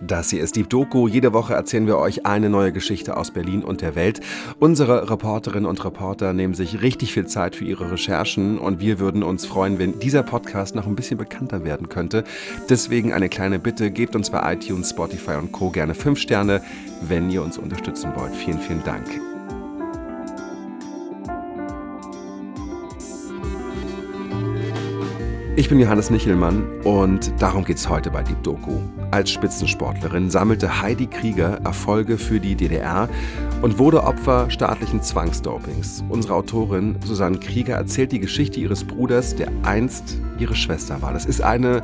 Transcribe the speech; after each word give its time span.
Das 0.00 0.30
hier 0.30 0.42
ist 0.42 0.56
die 0.56 0.62
Doku. 0.62 1.08
Jede 1.08 1.32
Woche 1.32 1.54
erzählen 1.54 1.86
wir 1.86 1.98
euch 1.98 2.26
eine 2.26 2.50
neue 2.50 2.72
Geschichte 2.72 3.16
aus 3.16 3.30
Berlin 3.30 3.64
und 3.64 3.80
der 3.80 3.94
Welt. 3.94 4.20
Unsere 4.58 5.10
Reporterinnen 5.10 5.66
und 5.66 5.82
Reporter 5.84 6.32
nehmen 6.32 6.54
sich 6.54 6.82
richtig 6.82 7.12
viel 7.12 7.26
Zeit 7.26 7.56
für 7.56 7.64
ihre 7.64 7.90
Recherchen 7.90 8.58
und 8.58 8.80
wir 8.80 8.98
würden 8.98 9.22
uns 9.22 9.46
freuen, 9.46 9.78
wenn 9.78 9.98
dieser 9.98 10.22
Podcast 10.22 10.74
noch 10.74 10.86
ein 10.86 10.96
bisschen 10.96 11.18
bekannter 11.18 11.64
werden 11.64 11.88
könnte. 11.88 12.24
Deswegen 12.68 13.12
eine 13.12 13.28
kleine 13.28 13.58
Bitte, 13.58 13.90
gebt 13.90 14.14
uns 14.14 14.30
bei 14.30 14.52
iTunes, 14.52 14.90
Spotify 14.90 15.36
und 15.36 15.52
Co. 15.52 15.70
gerne 15.70 15.94
5 15.94 16.18
Sterne, 16.18 16.62
wenn 17.00 17.30
ihr 17.30 17.42
uns 17.42 17.56
unterstützen 17.56 18.12
wollt. 18.16 18.34
Vielen, 18.34 18.60
vielen 18.60 18.84
Dank. 18.84 19.25
Ich 25.58 25.70
bin 25.70 25.80
Johannes 25.80 26.10
Nichelmann 26.10 26.66
und 26.84 27.32
darum 27.40 27.64
geht 27.64 27.78
es 27.78 27.88
heute 27.88 28.10
bei 28.10 28.22
Deep 28.22 28.42
Doku. 28.42 28.78
Als 29.10 29.30
Spitzensportlerin 29.30 30.28
sammelte 30.28 30.82
Heidi 30.82 31.06
Krieger 31.06 31.62
Erfolge 31.64 32.18
für 32.18 32.40
die 32.40 32.56
DDR 32.56 33.08
und 33.62 33.78
wurde 33.78 34.04
Opfer 34.04 34.50
staatlichen 34.50 35.00
Zwangsdopings. 35.00 36.04
Unsere 36.10 36.34
Autorin 36.34 36.96
Susanne 37.02 37.38
Krieger 37.38 37.74
erzählt 37.76 38.12
die 38.12 38.20
Geschichte 38.20 38.60
ihres 38.60 38.84
Bruders, 38.84 39.34
der 39.34 39.50
einst 39.62 40.18
ihre 40.38 40.54
Schwester 40.54 41.00
war. 41.00 41.14
Das 41.14 41.24
ist 41.24 41.40
eine 41.40 41.80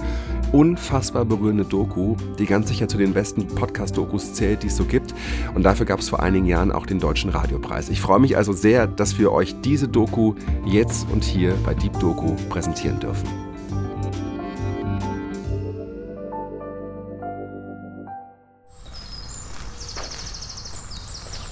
unfassbar 0.52 1.24
berührende 1.24 1.64
Doku, 1.64 2.16
die 2.38 2.44
ganz 2.44 2.68
sicher 2.68 2.88
zu 2.88 2.98
den 2.98 3.14
besten 3.14 3.46
Podcast-Dokus 3.46 4.34
zählt, 4.34 4.64
die 4.64 4.66
es 4.66 4.76
so 4.76 4.84
gibt. 4.84 5.14
Und 5.54 5.62
dafür 5.62 5.86
gab 5.86 6.00
es 6.00 6.10
vor 6.10 6.20
einigen 6.20 6.44
Jahren 6.44 6.72
auch 6.72 6.84
den 6.84 7.00
Deutschen 7.00 7.30
Radiopreis. 7.30 7.88
Ich 7.88 8.02
freue 8.02 8.20
mich 8.20 8.36
also 8.36 8.52
sehr, 8.52 8.86
dass 8.86 9.18
wir 9.18 9.32
euch 9.32 9.58
diese 9.62 9.88
Doku 9.88 10.34
jetzt 10.66 11.06
und 11.10 11.24
hier 11.24 11.54
bei 11.64 11.72
Deep 11.72 11.98
Doku 12.00 12.34
präsentieren 12.50 13.00
dürfen. 13.00 13.41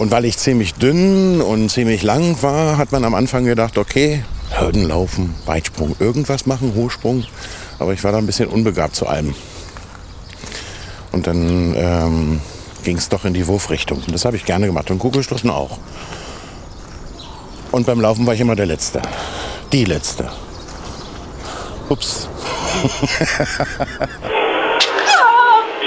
Und 0.00 0.10
weil 0.10 0.24
ich 0.24 0.38
ziemlich 0.38 0.72
dünn 0.76 1.42
und 1.42 1.68
ziemlich 1.68 2.02
lang 2.02 2.42
war, 2.42 2.78
hat 2.78 2.90
man 2.90 3.04
am 3.04 3.14
Anfang 3.14 3.44
gedacht, 3.44 3.76
okay, 3.76 4.24
Hürdenlaufen, 4.58 5.34
Weitsprung, 5.44 5.94
irgendwas 5.98 6.46
machen, 6.46 6.72
Hochsprung. 6.74 7.24
Aber 7.78 7.92
ich 7.92 8.02
war 8.02 8.10
da 8.10 8.16
ein 8.16 8.24
bisschen 8.24 8.48
unbegabt 8.48 8.96
zu 8.96 9.06
allem. 9.06 9.34
Und 11.12 11.26
dann 11.26 11.74
ähm, 11.76 12.40
ging 12.82 12.96
es 12.96 13.10
doch 13.10 13.26
in 13.26 13.34
die 13.34 13.46
Wurfrichtung. 13.46 13.98
Und 13.98 14.14
das 14.14 14.24
habe 14.24 14.36
ich 14.36 14.46
gerne 14.46 14.64
gemacht. 14.64 14.90
Und 14.90 15.00
Kugelstoßen 15.00 15.50
auch. 15.50 15.78
Und 17.70 17.84
beim 17.84 18.00
Laufen 18.00 18.26
war 18.26 18.32
ich 18.32 18.40
immer 18.40 18.56
der 18.56 18.64
Letzte. 18.64 19.02
Die 19.70 19.84
Letzte. 19.84 20.32
Ups. 21.90 22.26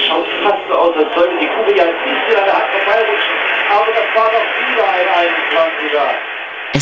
Schaut 0.06 0.28
fast 0.44 0.62
so 0.70 0.76
aus, 0.76 0.94
als 0.98 1.16
sollte 1.16 1.34
die 1.42 1.48
Kugel 1.48 1.78
ja 1.78 1.86
ein 1.86 1.96
bisschen 2.06 2.38
an 2.38 2.46
der 2.46 2.54
Hand 2.54 2.70
vorbeirutschen. 2.86 3.44
Aber 3.74 3.92
das 3.92 4.06
war 4.16 4.30
doch 4.30 4.48
wieder 4.62 4.86
ein 4.88 5.08
21er. 5.18 6.08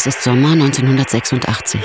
Es 0.03 0.07
ist 0.07 0.23
Sommer 0.23 0.53
1986. 0.53 1.79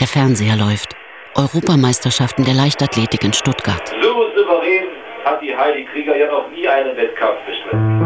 Der 0.00 0.06
Fernseher 0.06 0.56
läuft. 0.56 0.96
Europameisterschaften 1.34 2.46
der 2.46 2.54
Leichtathletik 2.54 3.24
in 3.24 3.34
Stuttgart. 3.34 3.86
So 4.00 4.30
souverän 4.34 4.86
hat 5.22 5.42
die 5.42 5.54
Heidi 5.54 5.84
Krieger 5.92 6.16
ja 6.16 6.28
noch 6.28 6.50
nie 6.50 6.66
einen 6.66 6.96
Wettkampf 6.96 7.40
bestritten. 7.44 8.00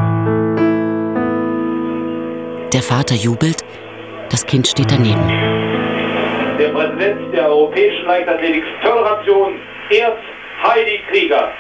Der 2.73 2.83
Vater 2.83 3.15
jubelt, 3.15 3.63
das 4.31 4.45
Kind 4.45 4.67
steht 4.67 4.91
daneben. 4.91 5.29
Der 6.59 6.71
Präsident 6.71 7.33
der 7.33 7.51
Europäischen 7.51 8.05
Leichtathletik-Föderation 8.07 9.61
ehrt 9.91 10.19
Heidi 10.65 11.01
Krieger. 11.09 11.53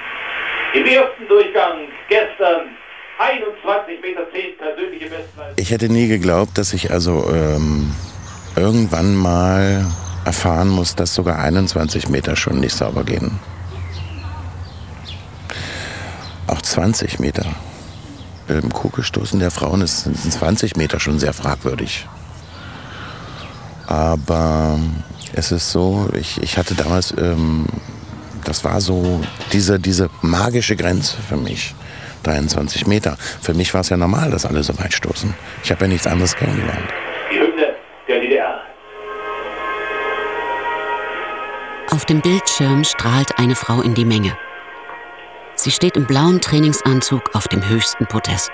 Im 0.72 0.86
ersten 0.86 1.28
Durchgang 1.28 1.86
gestern 2.08 2.76
21 3.18 4.00
Meter 4.02 4.30
10 4.30 4.58
persönliche 4.58 5.04
Bestleistung. 5.06 5.54
Ich 5.56 5.70
hätte 5.70 5.88
nie 5.88 6.08
geglaubt, 6.08 6.58
dass 6.58 6.72
ich 6.72 6.90
also 6.90 7.30
ähm, 7.32 7.94
irgendwann 8.56 9.14
mal 9.14 9.86
erfahren 10.24 10.68
muss, 10.68 10.94
dass 10.94 11.14
sogar 11.14 11.38
21 11.38 12.08
Meter 12.08 12.36
schon 12.36 12.60
nicht 12.60 12.74
sauber 12.74 13.04
gehen. 13.04 13.38
Auch 16.46 16.60
20 16.60 17.18
Meter. 17.18 17.46
Beim 18.48 18.72
Kugelstoßen 18.72 19.38
der 19.40 19.50
Frauen 19.50 19.80
ist 19.80 20.04
sind 20.04 20.32
20 20.32 20.76
Meter 20.76 21.00
schon 21.00 21.18
sehr 21.18 21.32
fragwürdig. 21.32 22.06
Aber 23.86 24.78
es 25.32 25.52
ist 25.52 25.70
so, 25.70 26.08
ich, 26.18 26.42
ich 26.42 26.58
hatte 26.58 26.74
damals, 26.74 27.14
ähm, 27.16 27.66
das 28.44 28.64
war 28.64 28.80
so 28.80 29.20
diese, 29.52 29.78
diese 29.78 30.10
magische 30.20 30.76
Grenze 30.76 31.16
für 31.28 31.36
mich. 31.36 31.74
23 32.22 32.86
Meter. 32.86 33.16
Für 33.40 33.54
mich 33.54 33.72
war 33.74 33.82
es 33.82 33.88
ja 33.88 33.96
normal, 33.96 34.30
dass 34.30 34.46
alle 34.46 34.62
so 34.62 34.78
weit 34.78 34.92
stoßen. 34.92 35.34
Ich 35.62 35.70
habe 35.70 35.82
ja 35.82 35.88
nichts 35.88 36.06
anderes 36.06 36.34
kennengelernt. 36.36 36.88
Die 37.30 37.38
Hymne 37.38 37.74
der 38.08 38.20
DDR. 38.20 38.60
Auf 41.90 42.06
dem 42.06 42.20
Bildschirm 42.20 42.84
strahlt 42.84 43.38
eine 43.38 43.54
Frau 43.54 43.82
in 43.82 43.94
die 43.94 44.04
Menge. 44.04 44.36
Sie 45.54 45.70
steht 45.70 45.96
im 45.96 46.06
blauen 46.06 46.40
Trainingsanzug 46.40 47.34
auf 47.34 47.48
dem 47.48 47.68
höchsten 47.68 48.06
Podest. 48.06 48.50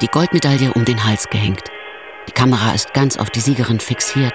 Die 0.00 0.08
Goldmedaille 0.08 0.72
um 0.72 0.84
den 0.84 1.04
Hals 1.04 1.28
gehängt. 1.28 1.64
Die 2.28 2.32
Kamera 2.32 2.72
ist 2.72 2.94
ganz 2.94 3.16
auf 3.18 3.30
die 3.30 3.40
Siegerin 3.40 3.80
fixiert. 3.80 4.34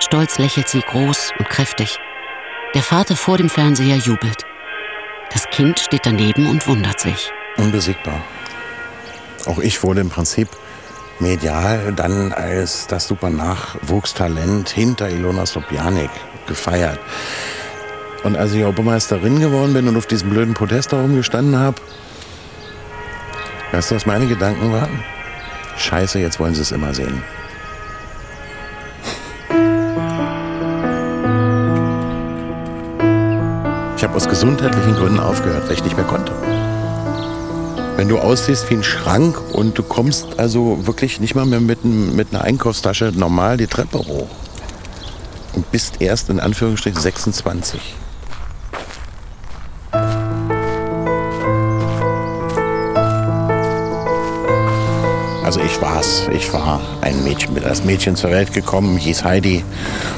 Stolz 0.00 0.38
lächelt 0.38 0.68
sie 0.68 0.80
groß 0.80 1.32
und 1.38 1.48
kräftig. 1.48 1.98
Der 2.74 2.82
Vater 2.82 3.16
vor 3.16 3.36
dem 3.36 3.48
Fernseher 3.48 3.96
jubelt. 3.96 4.44
Das 5.32 5.48
Kind 5.50 5.80
steht 5.80 6.06
daneben 6.06 6.48
und 6.48 6.66
wundert 6.66 7.00
sich. 7.00 7.32
Unbesiegbar. 7.60 8.22
Auch 9.46 9.58
ich 9.58 9.82
wurde 9.82 10.00
im 10.00 10.08
Prinzip 10.08 10.48
medial 11.18 11.92
dann 11.94 12.32
als 12.32 12.86
das 12.86 13.06
super 13.06 13.28
Nachwuchstalent 13.28 14.70
hinter 14.70 15.10
Ilona 15.10 15.44
Sobjanik 15.44 16.10
gefeiert. 16.46 16.98
Und 18.24 18.36
als 18.36 18.52
ich 18.52 18.62
Europameisterin 18.62 19.40
geworden 19.40 19.74
bin 19.74 19.88
und 19.88 19.96
auf 19.96 20.06
diesem 20.06 20.30
blöden 20.30 20.54
Podest 20.54 20.92
da 20.92 21.00
rumgestanden 21.00 21.58
habe, 21.58 21.76
weißt 23.72 23.90
du, 23.90 23.94
was 23.94 24.06
meine 24.06 24.26
Gedanken 24.26 24.72
waren? 24.72 25.02
Scheiße, 25.76 26.18
jetzt 26.18 26.40
wollen 26.40 26.54
sie 26.54 26.62
es 26.62 26.72
immer 26.72 26.94
sehen. 26.94 27.22
Ich 33.96 34.04
habe 34.04 34.14
aus 34.14 34.28
gesundheitlichen 34.28 34.94
Gründen 34.96 35.20
aufgehört, 35.20 35.66
weil 35.66 35.74
ich 35.74 35.84
nicht 35.84 35.96
mehr 35.96 36.06
konnte. 36.06 36.32
Wenn 37.96 38.08
du 38.08 38.18
aussiehst 38.18 38.70
wie 38.70 38.74
ein 38.74 38.82
Schrank 38.82 39.38
und 39.52 39.76
du 39.76 39.82
kommst 39.82 40.38
also 40.38 40.86
wirklich 40.86 41.20
nicht 41.20 41.34
mal 41.34 41.46
mehr 41.46 41.60
mit, 41.60 41.84
mit 41.84 42.28
einer 42.32 42.42
Einkaufstasche 42.42 43.12
normal 43.14 43.56
die 43.56 43.66
Treppe 43.66 43.98
hoch 43.98 44.28
und 45.54 45.70
bist 45.70 46.00
erst 46.00 46.30
in 46.30 46.40
Anführungsstrichen 46.40 47.00
26. 47.00 47.80
Also 55.50 55.60
ich 55.62 55.82
war's. 55.82 56.28
Ich 56.32 56.52
war 56.52 56.80
ein 57.00 57.24
Mädchen, 57.24 57.54
bin 57.54 57.64
als 57.64 57.82
Mädchen 57.82 58.14
zur 58.14 58.30
Welt 58.30 58.52
gekommen, 58.52 58.96
hieß 58.96 59.24
Heidi 59.24 59.64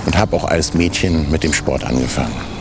und 0.05 0.19
habe 0.19 0.37
auch 0.37 0.45
als 0.45 0.75
Mädchen 0.75 1.31
mit 1.31 1.43
dem 1.43 1.55
Sport 1.55 1.85
angefangen. 1.85 2.52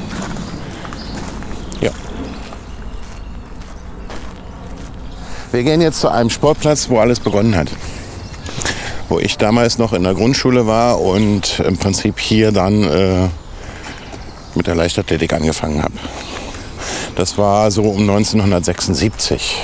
Wir 5.51 5.63
gehen 5.63 5.81
jetzt 5.81 5.99
zu 5.99 6.09
einem 6.09 6.29
Sportplatz, 6.29 6.89
wo 6.89 6.99
alles 6.99 7.19
begonnen 7.19 7.57
hat. 7.57 7.67
Wo 9.09 9.19
ich 9.19 9.37
damals 9.37 9.77
noch 9.77 9.91
in 9.91 10.03
der 10.03 10.13
Grundschule 10.13 10.65
war 10.65 11.01
und 11.01 11.59
im 11.59 11.77
Prinzip 11.77 12.19
hier 12.19 12.53
dann 12.53 12.83
äh, 12.85 13.27
mit 14.55 14.67
der 14.67 14.75
Leichtathletik 14.75 15.33
angefangen 15.33 15.83
habe. 15.83 15.93
Das 17.17 17.37
war 17.37 17.69
so 17.69 17.83
um 17.83 17.99
1976. 17.99 19.57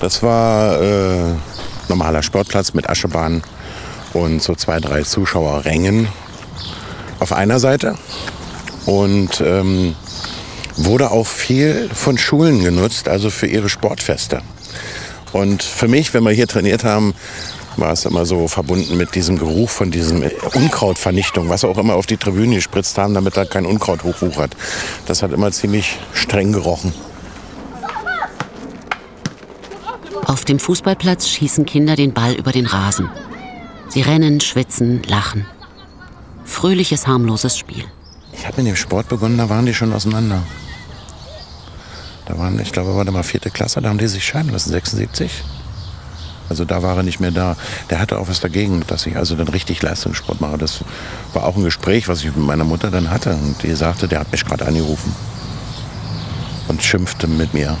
Das 0.00 0.22
war 0.22 0.82
äh, 0.82 1.32
normaler 1.88 2.22
Sportplatz 2.22 2.74
mit 2.74 2.90
Aschebahn 2.90 3.42
und 4.12 4.42
so 4.42 4.54
zwei, 4.54 4.80
drei 4.80 5.02
Zuschauerrängen 5.02 6.08
auf 7.20 7.32
einer 7.32 7.58
Seite. 7.58 7.96
Und 8.84 9.40
ähm, 9.40 9.96
wurde 10.76 11.10
auch 11.10 11.26
viel 11.26 11.88
von 11.92 12.18
Schulen 12.18 12.62
genutzt, 12.62 13.08
also 13.08 13.30
für 13.30 13.46
ihre 13.46 13.68
Sportfeste. 13.68 14.42
Und 15.32 15.62
für 15.62 15.88
mich, 15.88 16.14
wenn 16.14 16.24
wir 16.24 16.30
hier 16.30 16.46
trainiert 16.46 16.84
haben, 16.84 17.14
war 17.76 17.92
es 17.92 18.04
immer 18.04 18.24
so 18.24 18.46
verbunden 18.46 18.96
mit 18.96 19.14
diesem 19.14 19.38
Geruch 19.38 19.68
von 19.68 19.90
diesem 19.90 20.22
Unkrautvernichtung, 20.54 21.48
was 21.48 21.64
auch 21.64 21.76
immer 21.78 21.94
auf 21.94 22.06
die 22.06 22.16
Tribüne 22.16 22.56
gespritzt 22.56 22.98
haben, 22.98 23.14
damit 23.14 23.36
da 23.36 23.44
kein 23.44 23.66
Unkraut 23.66 24.04
hochwuchert. 24.04 24.56
Das 25.06 25.22
hat 25.22 25.32
immer 25.32 25.50
ziemlich 25.50 25.98
streng 26.12 26.52
gerochen. 26.52 26.94
Auf 30.24 30.44
dem 30.44 30.58
Fußballplatz 30.58 31.28
schießen 31.28 31.66
Kinder 31.66 31.96
den 31.96 32.14
Ball 32.14 32.32
über 32.34 32.52
den 32.52 32.66
Rasen. 32.66 33.10
Sie 33.88 34.00
rennen, 34.00 34.40
schwitzen, 34.40 35.02
lachen. 35.06 35.46
Fröhliches, 36.44 37.06
harmloses 37.06 37.58
Spiel. 37.58 37.84
Ich 38.32 38.46
habe 38.46 38.62
mit 38.62 38.66
dem 38.66 38.76
Sport 38.76 39.08
begonnen, 39.08 39.38
da 39.38 39.48
waren 39.48 39.66
die 39.66 39.74
schon 39.74 39.92
auseinander. 39.92 40.42
Da 42.26 42.38
waren, 42.38 42.58
ich 42.58 42.72
glaube, 42.72 42.94
war 42.96 43.04
da 43.04 43.12
mal 43.12 43.22
vierte 43.22 43.50
Klasse, 43.50 43.82
da 43.82 43.88
haben 43.88 43.98
die 43.98 44.08
sich 44.08 44.24
scheiden 44.24 44.52
lassen, 44.52 44.70
76. 44.70 45.44
Also 46.48 46.64
da 46.64 46.82
war 46.82 46.96
er 46.96 47.02
nicht 47.02 47.20
mehr 47.20 47.30
da. 47.30 47.56
Der 47.90 48.00
hatte 48.00 48.18
auch 48.18 48.28
was 48.28 48.40
dagegen, 48.40 48.82
dass 48.86 49.06
ich 49.06 49.16
also 49.16 49.34
dann 49.34 49.48
richtig 49.48 49.82
Leistungssport 49.82 50.40
mache. 50.40 50.58
Das 50.58 50.84
war 51.32 51.44
auch 51.44 51.56
ein 51.56 51.64
Gespräch, 51.64 52.08
was 52.08 52.20
ich 52.20 52.26
mit 52.26 52.36
meiner 52.36 52.64
Mutter 52.64 52.90
dann 52.90 53.10
hatte. 53.10 53.30
Und 53.30 53.62
die 53.62 53.74
sagte, 53.74 54.08
der 54.08 54.20
hat 54.20 54.30
mich 54.30 54.44
gerade 54.44 54.66
angerufen 54.66 55.14
und 56.68 56.82
schimpfte 56.82 57.26
mit 57.26 57.54
mir. 57.54 57.76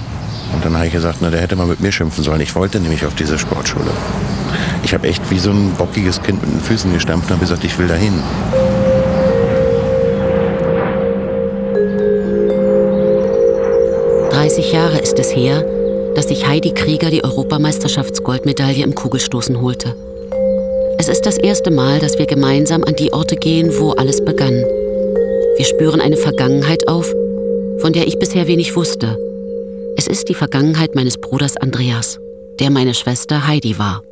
Und 0.52 0.64
dann 0.64 0.74
habe 0.76 0.86
ich 0.86 0.92
gesagt, 0.92 1.18
na, 1.20 1.30
der 1.30 1.40
hätte 1.40 1.56
mal 1.56 1.66
mit 1.66 1.80
mir 1.80 1.92
schimpfen 1.92 2.22
sollen. 2.22 2.40
Ich 2.40 2.54
wollte 2.54 2.80
nämlich 2.80 3.04
auf 3.04 3.14
diese 3.14 3.38
Sportschule. 3.38 3.90
Ich 4.82 4.94
habe 4.94 5.08
echt 5.08 5.30
wie 5.30 5.38
so 5.38 5.50
ein 5.50 5.72
bockiges 5.74 6.22
Kind 6.22 6.40
mit 6.42 6.52
den 6.52 6.60
Füßen 6.60 6.92
gestampft 6.92 7.28
und 7.28 7.36
habe 7.36 7.44
gesagt, 7.44 7.64
ich 7.64 7.76
will 7.78 7.88
dahin. 7.88 8.14
30 14.44 14.72
Jahre 14.72 14.98
ist 14.98 15.18
es 15.18 15.34
her, 15.34 15.62
dass 16.14 16.28
sich 16.28 16.46
Heidi 16.46 16.74
Krieger 16.74 17.10
die 17.10 17.24
Europameisterschaftsgoldmedaille 17.24 18.84
im 18.84 18.94
Kugelstoßen 18.94 19.58
holte. 19.58 19.96
Es 20.98 21.08
ist 21.08 21.24
das 21.24 21.38
erste 21.38 21.70
Mal, 21.70 21.98
dass 21.98 22.18
wir 22.18 22.26
gemeinsam 22.26 22.84
an 22.84 22.94
die 22.94 23.10
Orte 23.14 23.36
gehen, 23.36 23.72
wo 23.78 23.92
alles 23.92 24.22
begann. 24.22 24.52
Wir 24.52 25.64
spüren 25.64 26.02
eine 26.02 26.18
Vergangenheit 26.18 26.88
auf, 26.88 27.10
von 27.78 27.94
der 27.94 28.06
ich 28.06 28.18
bisher 28.18 28.46
wenig 28.46 28.76
wusste. 28.76 29.18
Es 29.96 30.08
ist 30.08 30.28
die 30.28 30.34
Vergangenheit 30.34 30.94
meines 30.94 31.16
Bruders 31.16 31.56
Andreas, 31.56 32.18
der 32.60 32.68
meine 32.68 32.92
Schwester 32.92 33.46
Heidi 33.46 33.78
war. 33.78 34.02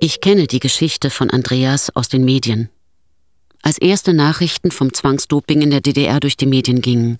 Ich 0.00 0.22
kenne 0.22 0.46
die 0.46 0.60
Geschichte 0.60 1.10
von 1.10 1.28
Andreas 1.28 1.94
aus 1.94 2.08
den 2.08 2.24
Medien. 2.24 2.70
Als 3.60 3.76
erste 3.76 4.14
Nachrichten 4.14 4.70
vom 4.70 4.94
Zwangsdoping 4.94 5.60
in 5.60 5.70
der 5.70 5.82
DDR 5.82 6.18
durch 6.18 6.38
die 6.38 6.46
Medien 6.46 6.80
gingen, 6.80 7.18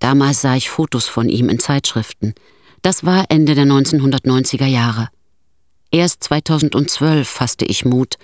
Damals 0.00 0.42
sah 0.42 0.56
ich 0.56 0.68
Fotos 0.68 1.06
von 1.06 1.28
ihm 1.28 1.48
in 1.48 1.58
Zeitschriften. 1.58 2.34
Das 2.82 3.04
war 3.04 3.26
Ende 3.28 3.54
der 3.54 3.64
1990er 3.64 4.66
Jahre. 4.66 5.08
Erst 5.90 6.24
2012 6.24 7.28
fasste 7.28 7.64
ich 7.64 7.84
Mut, 7.84 8.16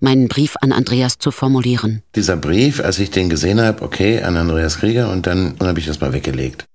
meinen 0.00 0.28
Brief 0.28 0.56
an 0.60 0.72
Andreas 0.72 1.18
zu 1.18 1.30
formulieren. 1.30 2.02
Dieser 2.14 2.36
Brief, 2.36 2.80
als 2.80 2.98
ich 2.98 3.10
den 3.10 3.30
gesehen 3.30 3.60
habe, 3.60 3.82
okay, 3.82 4.22
an 4.22 4.36
Andreas 4.36 4.78
Krieger 4.78 5.10
und 5.10 5.26
dann 5.26 5.56
habe 5.60 5.80
ich 5.80 5.86
das 5.86 6.00
mal 6.00 6.12
weggelegt. 6.12 6.66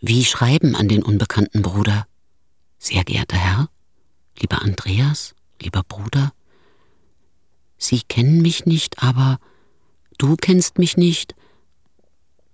Wie 0.00 0.24
schreiben 0.24 0.76
an 0.76 0.88
den 0.88 1.02
unbekannten 1.02 1.62
Bruder? 1.62 2.06
Sehr 2.78 3.02
geehrter 3.02 3.36
Herr, 3.36 3.68
lieber 4.38 4.62
Andreas, 4.62 5.34
lieber 5.60 5.82
Bruder, 5.82 6.32
Sie 7.78 8.02
kennen 8.06 8.42
mich 8.42 8.66
nicht, 8.66 9.02
aber 9.02 9.38
du 10.18 10.36
kennst 10.36 10.78
mich 10.78 10.96
nicht, 10.96 11.34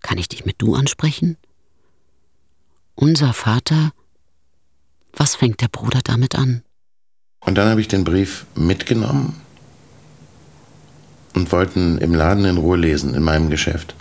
kann 0.05 0.19
ich 0.19 0.29
dich 0.29 0.45
mit 0.45 0.57
du 0.59 0.75
ansprechen? 0.75 1.39
Unser 2.95 3.33
Vater? 3.33 3.91
Was 5.15 5.35
fängt 5.35 5.63
der 5.63 5.69
Bruder 5.69 6.01
damit 6.05 6.37
an? 6.37 6.63
Und 7.41 7.57
dann 7.57 7.69
habe 7.69 7.81
ich 7.81 7.89
den 7.89 8.05
Brief 8.05 8.45
mitgenommen 8.55 9.41
und 11.35 11.51
wollten 11.51 11.99
im 11.99 12.15
Laden 12.15 12.45
in 12.45 12.59
Ruhe 12.59 12.77
lesen, 12.77 13.15
in 13.15 13.23
meinem 13.23 13.49
Geschäft. 13.49 13.95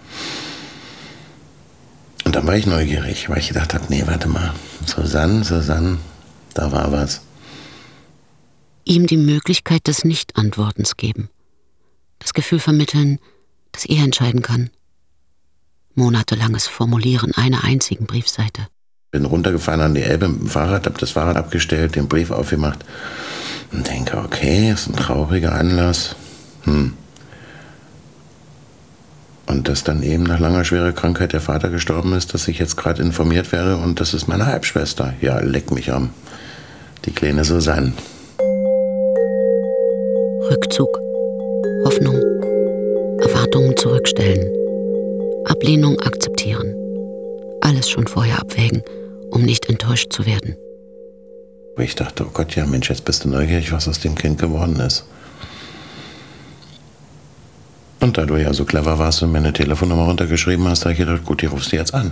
Und 2.26 2.36
dann 2.36 2.46
war 2.48 2.58
ich 2.58 2.68
neugierig, 2.68 3.30
weil 3.30 3.40
ich 3.40 3.48
gedacht 3.48 3.74
habe, 3.74 3.86
nee, 3.88 4.04
warte 4.06 4.28
mal, 4.28 4.54
Susanne, 4.86 5.44
Susanne, 5.44 6.00
da 6.54 6.72
war 6.72 6.92
was. 6.92 7.22
Ihm 8.84 9.08
die 9.08 9.18
Möglichkeit 9.18 9.88
des 9.88 10.04
Nichtantwortens 10.04 10.98
geben. 10.98 11.30
Das 12.20 12.34
Gefühl 12.34 12.60
vermitteln, 12.60 13.20
dass 13.72 13.86
er 13.86 14.04
entscheiden 14.04 14.42
kann 14.42 14.70
monatelanges 15.96 16.68
Formulieren 16.68 17.34
einer 17.36 17.64
einzigen 17.64 18.06
Briefseite. 18.06 18.68
Bin 19.12 19.26
runtergefahren 19.26 19.82
an 19.82 19.94
die 19.94 20.02
Elbe 20.02 20.28
mit 20.28 20.42
dem 20.42 20.48
Fahrrad, 20.48 20.86
habe 20.86 21.00
das 21.00 21.12
Fahrrad 21.12 21.38
abgestellt, 21.38 21.96
den 21.96 22.08
Brief 22.08 22.32
aufgemacht 22.32 22.80
und 23.72 23.88
denke, 23.88 24.18
okay, 24.18 24.72
ist 24.72 24.88
ein 24.88 24.96
trauriger 24.96 25.54
Anlass. 25.54 26.16
Hm. 26.64 26.94
Und 29.46 29.68
dass 29.68 29.84
dann 29.84 30.02
eben 30.02 30.24
nach 30.24 30.40
langer 30.40 30.64
schwerer 30.64 30.94
Krankheit 30.94 31.34
der 31.34 31.42
Vater 31.42 31.70
gestorben 31.70 32.14
ist, 32.14 32.34
dass 32.34 32.48
ich 32.48 32.60
jetzt 32.60 32.78
gerade 32.78 33.02
informiert 33.02 33.52
werde 33.52 33.78
und 33.78 34.00
das 34.00 34.14
ist 34.14 34.28
meine 34.28 34.46
Halbschwester. 34.46 35.14
Ja, 35.22 35.40
leck 35.40 35.72
mich 35.72 35.92
am. 35.92 36.12
Die 37.06 37.12
kleine 37.12 37.44
Susanne. 37.44 37.94
Rückzug, 40.50 41.00
Hoffnung, 41.86 42.16
Erwartungen 43.22 43.76
zurückstellen. 43.78 44.63
Ablehnung 45.46 46.00
akzeptieren. 46.02 46.74
Alles 47.62 47.90
schon 47.90 48.08
vorher 48.08 48.40
abwägen, 48.40 48.82
um 49.32 49.42
nicht 49.44 49.70
enttäuscht 49.70 50.12
zu 50.12 50.26
werden. 50.26 50.56
Ich 51.78 51.96
dachte, 51.96 52.26
oh 52.26 52.32
Gott, 52.34 52.56
ja 52.56 52.66
Mensch, 52.66 52.90
jetzt 52.90 53.06
bist 53.06 53.24
du 53.24 53.30
neugierig, 53.30 53.72
was 53.72 53.88
aus 53.88 54.00
dem 54.00 54.16
Kind 54.16 54.40
geworden 54.40 54.80
ist. 54.80 55.06
Und 58.00 58.18
da 58.18 58.26
du 58.26 58.36
ja 58.36 58.54
so 58.54 58.66
clever 58.66 59.00
warst 59.00 59.24
und 59.24 59.32
mir 59.32 59.40
eine 59.40 59.54
Telefonnummer 59.54 60.04
runtergeschrieben 60.04 60.68
hast, 60.68 60.82
habe 60.82 60.94
ich 60.94 61.00
gedacht, 61.00 61.26
gut, 61.26 61.42
die 61.42 61.48
rufst 61.48 61.72
du 61.72 61.78
jetzt 61.78 61.94
an. 61.94 62.12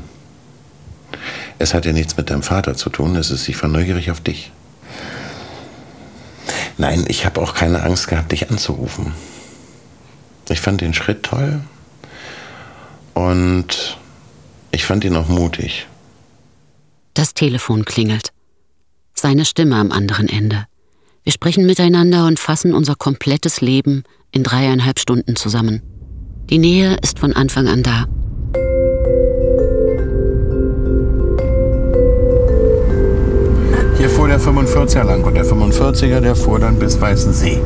Es 1.59 1.73
hat 1.73 1.85
ja 1.85 1.93
nichts 1.93 2.17
mit 2.17 2.29
deinem 2.29 2.43
Vater 2.43 2.75
zu 2.75 2.89
tun, 2.89 3.15
es 3.15 3.29
ist, 3.29 3.47
ich 3.49 3.61
war 3.61 3.69
neugierig 3.69 4.09
auf 4.09 4.21
dich. 4.21 4.51
Nein, 6.77 7.05
ich 7.07 7.25
habe 7.25 7.41
auch 7.41 7.53
keine 7.53 7.83
Angst 7.83 8.07
gehabt, 8.07 8.31
dich 8.31 8.49
anzurufen. 8.49 9.13
Ich 10.49 10.59
fand 10.59 10.81
den 10.81 10.93
Schritt 10.93 11.23
toll, 11.23 11.61
und 13.13 13.97
ich 14.71 14.85
fand 14.85 15.03
ihn 15.03 15.15
auch 15.15 15.27
mutig. 15.27 15.87
Das 17.13 17.33
Telefon 17.33 17.85
klingelt. 17.85 18.31
Seine 19.13 19.45
Stimme 19.45 19.75
am 19.75 19.91
anderen 19.91 20.29
Ende. 20.29 20.65
Wir 21.23 21.31
sprechen 21.33 21.65
miteinander 21.65 22.25
und 22.25 22.39
fassen 22.39 22.73
unser 22.73 22.95
komplettes 22.95 23.61
Leben 23.61 24.03
in 24.31 24.43
dreieinhalb 24.43 24.99
Stunden 24.99 25.35
zusammen. 25.35 25.81
Die 26.49 26.57
Nähe 26.57 26.97
ist 27.01 27.19
von 27.19 27.33
Anfang 27.33 27.67
an 27.67 27.83
da. 27.83 28.05
Hier 33.97 34.09
fuhr 34.09 34.27
der 34.27 34.39
45er 34.39 35.03
lang 35.03 35.23
und 35.23 35.35
der 35.35 35.45
45er, 35.45 36.21
der 36.21 36.35
fuhr 36.35 36.59
dann 36.59 36.79
bis 36.79 36.99
Weißensee. 36.99 37.61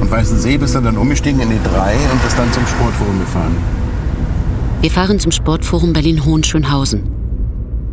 Und 0.00 0.10
Weißensee 0.10 0.56
bist 0.56 0.76
du 0.76 0.80
dann 0.80 0.96
umgestiegen 0.96 1.40
in 1.40 1.50
die 1.50 1.62
3 1.64 1.94
und 2.12 2.24
ist 2.24 2.38
dann 2.38 2.52
zum 2.52 2.64
Sportforum 2.66 3.18
gefahren. 3.18 3.56
Wir 4.84 4.90
fahren 4.90 5.18
zum 5.18 5.32
Sportforum 5.32 5.94
Berlin-Hohenschönhausen. 5.94 7.04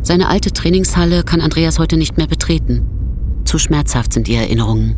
Seine 0.02 0.28
alte 0.28 0.52
Trainingshalle 0.52 1.22
kann 1.24 1.40
Andreas 1.40 1.78
heute 1.78 1.96
nicht 1.96 2.18
mehr 2.18 2.26
betreten. 2.26 2.86
Zu 3.46 3.56
schmerzhaft 3.58 4.12
sind 4.12 4.26
die 4.26 4.34
Erinnerungen. 4.34 4.96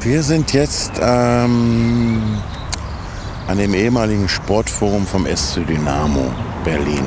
Wir 0.00 0.22
sind 0.22 0.52
jetzt 0.52 0.92
ähm, 1.02 2.22
an 3.48 3.58
dem 3.58 3.74
ehemaligen 3.74 4.28
Sportforum 4.28 5.04
vom 5.04 5.26
SC 5.26 5.66
Dynamo 5.66 6.30
Berlin. 6.62 7.02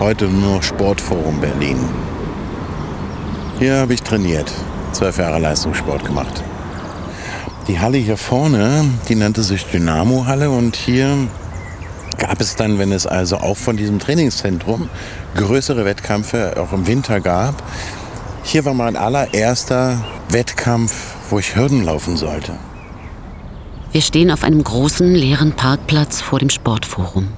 Heute 0.00 0.24
nur 0.24 0.60
Sportforum 0.60 1.40
Berlin. 1.40 1.78
Hier 3.60 3.76
habe 3.76 3.94
ich 3.94 4.02
trainiert, 4.02 4.52
zwölf 4.90 5.18
Jahre 5.18 5.38
Leistungssport 5.38 6.04
gemacht. 6.04 6.42
Die 7.68 7.78
Halle 7.80 7.98
hier 7.98 8.16
vorne, 8.16 8.86
die 9.10 9.14
nannte 9.14 9.42
sich 9.42 9.66
Dynamo-Halle 9.66 10.50
und 10.50 10.74
hier 10.74 11.28
gab 12.16 12.40
es 12.40 12.56
dann, 12.56 12.78
wenn 12.78 12.92
es 12.92 13.06
also 13.06 13.36
auch 13.36 13.58
von 13.58 13.76
diesem 13.76 13.98
Trainingszentrum 13.98 14.88
größere 15.36 15.84
Wettkämpfe 15.84 16.54
auch 16.58 16.72
im 16.72 16.86
Winter 16.86 17.20
gab, 17.20 17.62
hier 18.42 18.64
war 18.64 18.72
mein 18.72 18.96
allererster 18.96 20.02
Wettkampf, 20.30 21.14
wo 21.28 21.38
ich 21.38 21.56
Hürden 21.56 21.84
laufen 21.84 22.16
sollte. 22.16 22.54
Wir 23.92 24.00
stehen 24.00 24.30
auf 24.30 24.44
einem 24.44 24.64
großen 24.64 25.14
leeren 25.14 25.52
Parkplatz 25.52 26.22
vor 26.22 26.38
dem 26.38 26.48
Sportforum. 26.48 27.28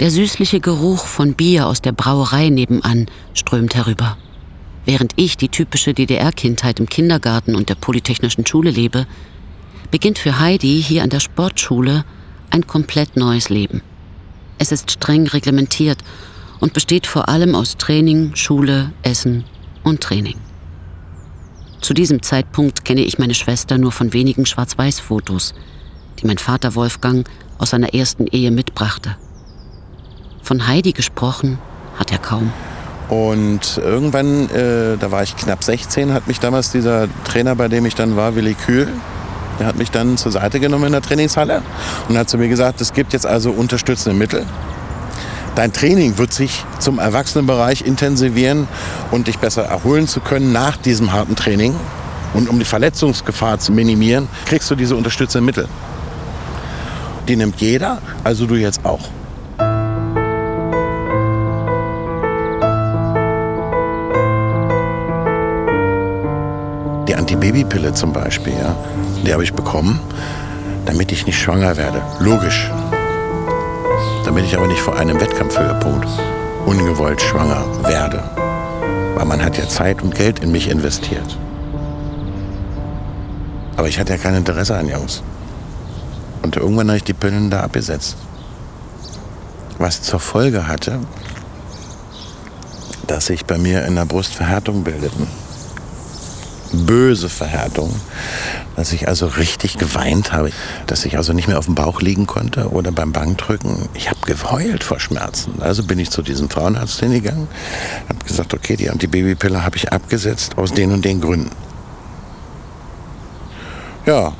Der 0.00 0.10
süßliche 0.10 0.58
Geruch 0.58 1.06
von 1.06 1.34
Bier 1.34 1.68
aus 1.68 1.80
der 1.80 1.92
Brauerei 1.92 2.48
nebenan 2.48 3.06
strömt 3.32 3.76
herüber. 3.76 4.16
Während 4.88 5.12
ich 5.16 5.36
die 5.36 5.50
typische 5.50 5.92
DDR-Kindheit 5.92 6.80
im 6.80 6.88
Kindergarten 6.88 7.54
und 7.56 7.68
der 7.68 7.74
Polytechnischen 7.74 8.46
Schule 8.46 8.70
lebe, 8.70 9.06
beginnt 9.90 10.18
für 10.18 10.38
Heidi 10.38 10.82
hier 10.82 11.02
an 11.02 11.10
der 11.10 11.20
Sportschule 11.20 12.06
ein 12.48 12.66
komplett 12.66 13.14
neues 13.14 13.50
Leben. 13.50 13.82
Es 14.56 14.72
ist 14.72 14.90
streng 14.90 15.26
reglementiert 15.26 15.98
und 16.58 16.72
besteht 16.72 17.06
vor 17.06 17.28
allem 17.28 17.54
aus 17.54 17.76
Training, 17.76 18.34
Schule, 18.34 18.94
Essen 19.02 19.44
und 19.84 20.00
Training. 20.00 20.36
Zu 21.82 21.92
diesem 21.92 22.22
Zeitpunkt 22.22 22.86
kenne 22.86 23.02
ich 23.02 23.18
meine 23.18 23.34
Schwester 23.34 23.76
nur 23.76 23.92
von 23.92 24.14
wenigen 24.14 24.46
Schwarz-Weiß-Fotos, 24.46 25.52
die 26.18 26.26
mein 26.26 26.38
Vater 26.38 26.74
Wolfgang 26.74 27.28
aus 27.58 27.70
seiner 27.70 27.92
ersten 27.92 28.26
Ehe 28.26 28.50
mitbrachte. 28.50 29.18
Von 30.40 30.66
Heidi 30.66 30.92
gesprochen 30.92 31.58
hat 31.98 32.10
er 32.10 32.18
kaum. 32.18 32.50
Und 33.08 33.78
irgendwann, 33.82 34.50
äh, 34.50 34.98
da 34.98 35.10
war 35.10 35.22
ich 35.22 35.34
knapp 35.36 35.64
16, 35.64 36.12
hat 36.12 36.28
mich 36.28 36.40
damals 36.40 36.70
dieser 36.70 37.08
Trainer, 37.24 37.54
bei 37.54 37.68
dem 37.68 37.86
ich 37.86 37.94
dann 37.94 38.16
war, 38.16 38.34
Willi 38.34 38.54
Kühl, 38.54 38.88
der 39.58 39.66
hat 39.66 39.76
mich 39.76 39.90
dann 39.90 40.16
zur 40.18 40.30
Seite 40.32 40.60
genommen 40.60 40.84
in 40.84 40.92
der 40.92 41.02
Trainingshalle 41.02 41.62
und 42.08 42.18
hat 42.18 42.28
zu 42.28 42.38
mir 42.38 42.48
gesagt, 42.48 42.80
es 42.80 42.92
gibt 42.92 43.12
jetzt 43.12 43.26
also 43.26 43.50
unterstützende 43.50 44.16
Mittel. 44.16 44.46
Dein 45.54 45.72
Training 45.72 46.18
wird 46.18 46.32
sich 46.32 46.64
zum 46.78 46.98
Erwachsenenbereich 47.00 47.82
intensivieren 47.82 48.68
und 49.10 49.26
dich 49.26 49.38
besser 49.38 49.64
erholen 49.64 50.06
zu 50.06 50.20
können 50.20 50.52
nach 50.52 50.76
diesem 50.76 51.12
harten 51.12 51.34
Training. 51.34 51.74
Und 52.34 52.48
um 52.48 52.58
die 52.58 52.64
Verletzungsgefahr 52.64 53.58
zu 53.58 53.72
minimieren, 53.72 54.28
kriegst 54.44 54.70
du 54.70 54.76
diese 54.76 54.94
unterstützenden 54.94 55.46
Mittel. 55.46 55.66
Die 57.26 57.36
nimmt 57.36 57.60
jeder, 57.60 57.98
also 58.22 58.46
du 58.46 58.54
jetzt 58.54 58.84
auch. 58.84 59.00
Die 67.08 67.16
Antibabypille 67.16 67.94
zum 67.94 68.12
Beispiel, 68.12 68.52
ja, 68.52 68.76
die 69.24 69.32
habe 69.32 69.42
ich 69.42 69.54
bekommen, 69.54 69.98
damit 70.84 71.10
ich 71.10 71.24
nicht 71.24 71.40
schwanger 71.40 71.78
werde. 71.78 72.02
Logisch. 72.20 72.70
Damit 74.26 74.44
ich 74.44 74.54
aber 74.54 74.66
nicht 74.66 74.80
vor 74.80 74.94
einem 74.98 75.18
Wettkampfhöhepunkt 75.18 76.06
ungewollt 76.66 77.22
schwanger 77.22 77.64
werde. 77.82 78.22
Weil 79.14 79.24
man 79.24 79.42
hat 79.42 79.56
ja 79.56 79.66
Zeit 79.66 80.02
und 80.02 80.14
Geld 80.14 80.40
in 80.40 80.52
mich 80.52 80.68
investiert. 80.68 81.38
Aber 83.78 83.88
ich 83.88 83.98
hatte 83.98 84.12
ja 84.12 84.18
kein 84.18 84.34
Interesse 84.34 84.76
an 84.76 84.86
Jungs. 84.86 85.22
Und 86.42 86.56
irgendwann 86.56 86.88
habe 86.88 86.98
ich 86.98 87.04
die 87.04 87.14
Pillen 87.14 87.48
da 87.48 87.62
abgesetzt. 87.62 88.18
Was 89.78 90.02
zur 90.02 90.20
Folge 90.20 90.68
hatte, 90.68 90.98
dass 93.06 93.26
sich 93.26 93.46
bei 93.46 93.56
mir 93.56 93.86
in 93.86 93.94
der 93.94 94.04
Brust 94.04 94.34
Verhärtungen 94.34 94.84
bildeten. 94.84 95.26
Böse 96.78 97.28
Verhärtungen. 97.28 97.94
Dass 98.76 98.92
ich 98.92 99.08
also 99.08 99.26
richtig 99.26 99.78
geweint 99.78 100.32
habe. 100.32 100.50
Dass 100.86 101.04
ich 101.04 101.16
also 101.16 101.32
nicht 101.32 101.48
mehr 101.48 101.58
auf 101.58 101.66
dem 101.66 101.74
Bauch 101.74 102.00
liegen 102.00 102.26
konnte 102.26 102.70
oder 102.70 102.92
beim 102.92 103.12
Bankdrücken. 103.12 103.88
Ich 103.94 104.08
habe 104.08 104.20
geheult 104.26 104.84
vor 104.84 105.00
Schmerzen. 105.00 105.60
Also 105.60 105.84
bin 105.84 105.98
ich 105.98 106.10
zu 106.10 106.22
diesem 106.22 106.48
Frauenarzt 106.48 107.00
hingegangen. 107.00 107.48
Habe 108.08 108.24
gesagt, 108.24 108.54
okay, 108.54 108.76
die 108.76 108.90
Antibabypille 108.90 109.64
habe 109.64 109.76
ich 109.76 109.92
abgesetzt 109.92 110.56
aus 110.56 110.72
den 110.72 110.92
und 110.92 111.04
den 111.04 111.20
Gründen. 111.20 111.50
Ja, 114.06 114.32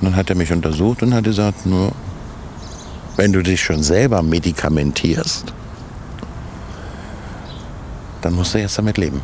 dann 0.00 0.16
hat 0.16 0.30
er 0.30 0.36
mich 0.36 0.52
untersucht 0.52 1.02
und 1.02 1.14
hat 1.14 1.24
gesagt, 1.24 1.66
nur 1.66 1.92
wenn 3.16 3.32
du 3.32 3.42
dich 3.42 3.60
schon 3.60 3.82
selber 3.82 4.22
medikamentierst, 4.22 5.52
dann 8.20 8.34
musst 8.34 8.54
du 8.54 8.58
jetzt 8.58 8.78
damit 8.78 8.96
leben. 8.96 9.20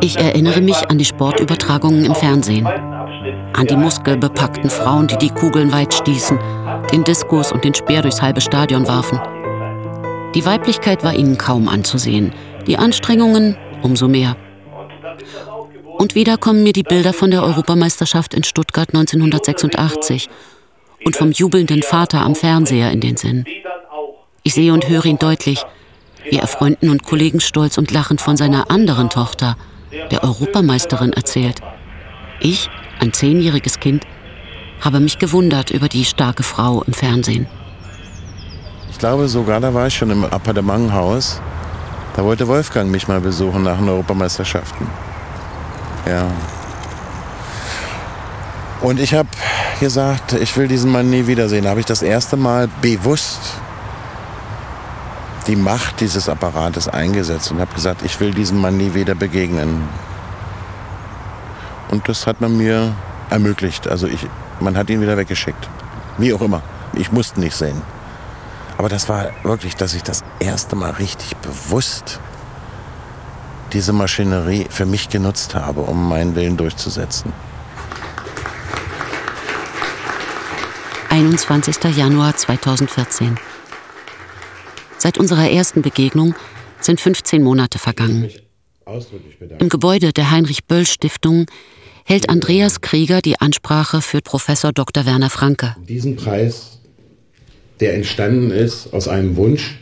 Ich 0.00 0.16
erinnere 0.18 0.60
mich 0.60 0.88
an 0.88 0.98
die 0.98 1.04
Sportübertragungen 1.04 2.04
im 2.04 2.14
Fernsehen. 2.14 2.66
An 2.66 3.66
die 3.66 3.76
muskelbepackten 3.76 4.70
Frauen, 4.70 5.06
die 5.06 5.18
die 5.18 5.30
Kugeln 5.30 5.72
weit 5.72 5.94
stießen, 5.94 6.38
den 6.92 7.04
Diskus 7.04 7.52
und 7.52 7.64
den 7.64 7.74
Speer 7.74 8.02
durchs 8.02 8.22
halbe 8.22 8.40
Stadion 8.40 8.86
warfen. 8.86 9.20
Die 10.34 10.44
Weiblichkeit 10.44 11.04
war 11.04 11.14
ihnen 11.14 11.38
kaum 11.38 11.68
anzusehen, 11.68 12.32
die 12.66 12.78
Anstrengungen 12.78 13.56
umso 13.82 14.08
mehr. 14.08 14.36
Und 15.98 16.14
wieder 16.14 16.36
kommen 16.36 16.62
mir 16.62 16.72
die 16.72 16.82
Bilder 16.82 17.12
von 17.12 17.30
der 17.30 17.42
Europameisterschaft 17.42 18.34
in 18.34 18.42
Stuttgart 18.42 18.88
1986 18.88 20.28
und 21.04 21.16
vom 21.16 21.32
jubelnden 21.32 21.82
Vater 21.82 22.22
am 22.22 22.34
Fernseher 22.34 22.90
in 22.90 23.00
den 23.00 23.16
Sinn. 23.16 23.44
Ich 24.42 24.54
sehe 24.54 24.72
und 24.72 24.88
höre 24.88 25.04
ihn 25.06 25.18
deutlich, 25.18 25.64
wie 26.30 26.38
er 26.38 26.46
Freunden 26.46 26.90
und 26.90 27.02
Kollegen 27.02 27.40
stolz 27.40 27.78
und 27.78 27.90
lachend 27.90 28.20
von 28.20 28.36
seiner 28.36 28.70
anderen 28.70 29.10
Tochter, 29.10 29.56
der 30.10 30.24
Europameisterin, 30.24 31.12
erzählt. 31.12 31.60
Ich, 32.40 32.70
ein 33.00 33.12
zehnjähriges 33.12 33.80
Kind, 33.80 34.06
habe 34.80 35.00
mich 35.00 35.18
gewundert 35.18 35.70
über 35.70 35.88
die 35.88 36.04
starke 36.04 36.42
Frau 36.42 36.82
im 36.82 36.92
Fernsehen. 36.92 37.46
Ich 38.90 38.98
glaube 38.98 39.28
sogar, 39.28 39.60
da 39.60 39.72
war 39.72 39.86
ich 39.86 39.96
schon 39.96 40.10
im 40.10 40.24
Appartementhaus. 40.24 41.40
Da 42.14 42.24
wollte 42.24 42.46
Wolfgang 42.46 42.90
mich 42.90 43.08
mal 43.08 43.20
besuchen 43.20 43.62
nach 43.62 43.78
den 43.78 43.88
Europameisterschaften. 43.88 44.86
Ja. 46.06 46.26
Und 48.80 48.98
ich 48.98 49.14
habe 49.14 49.28
gesagt, 49.80 50.32
ich 50.32 50.56
will 50.56 50.68
diesen 50.68 50.90
Mann 50.90 51.08
nie 51.08 51.26
wiedersehen. 51.26 51.64
Da 51.64 51.70
habe 51.70 51.80
ich 51.80 51.86
das 51.86 52.02
erste 52.02 52.36
Mal 52.36 52.68
bewusst 52.80 53.61
die 55.44 55.56
Macht 55.56 56.00
dieses 56.00 56.28
Apparates 56.28 56.88
eingesetzt 56.88 57.50
und 57.50 57.60
habe 57.60 57.74
gesagt, 57.74 58.02
ich 58.02 58.18
will 58.20 58.32
diesem 58.32 58.60
Mann 58.60 58.76
nie 58.76 58.94
wieder 58.94 59.14
begegnen. 59.14 59.88
Und 61.90 62.08
das 62.08 62.26
hat 62.26 62.40
man 62.40 62.56
mir 62.56 62.94
ermöglicht. 63.30 63.88
Also 63.88 64.06
ich, 64.06 64.26
man 64.60 64.76
hat 64.76 64.90
ihn 64.90 65.00
wieder 65.00 65.16
weggeschickt. 65.16 65.68
Wie 66.18 66.32
auch 66.32 66.40
immer. 66.40 66.62
Ich 66.94 67.12
musste 67.12 67.40
nicht 67.40 67.56
sehen. 67.56 67.80
Aber 68.78 68.88
das 68.88 69.08
war 69.08 69.30
wirklich, 69.42 69.76
dass 69.76 69.94
ich 69.94 70.02
das 70.02 70.22
erste 70.38 70.76
Mal 70.76 70.90
richtig 70.92 71.36
bewusst 71.36 72.20
diese 73.72 73.92
Maschinerie 73.92 74.66
für 74.68 74.86
mich 74.86 75.08
genutzt 75.08 75.54
habe, 75.54 75.82
um 75.82 76.08
meinen 76.08 76.34
Willen 76.34 76.56
durchzusetzen. 76.56 77.32
21. 81.10 81.76
Januar 81.94 82.36
2014. 82.36 83.38
Seit 85.02 85.18
unserer 85.18 85.50
ersten 85.50 85.82
Begegnung 85.82 86.36
sind 86.80 87.00
15 87.00 87.42
Monate 87.42 87.80
vergangen. 87.80 88.30
Im 89.58 89.68
Gebäude 89.68 90.12
der 90.12 90.30
Heinrich-Böll-Stiftung 90.30 91.46
hält 92.04 92.28
Andreas 92.28 92.82
Krieger 92.82 93.20
die 93.20 93.40
Ansprache 93.40 94.00
für 94.00 94.20
Professor 94.20 94.72
Dr. 94.72 95.04
Werner 95.04 95.28
Franke. 95.28 95.74
Diesen 95.88 96.14
Preis, 96.14 96.78
der 97.80 97.94
entstanden 97.94 98.52
ist 98.52 98.94
aus 98.94 99.08
einem 99.08 99.34
Wunsch, 99.34 99.80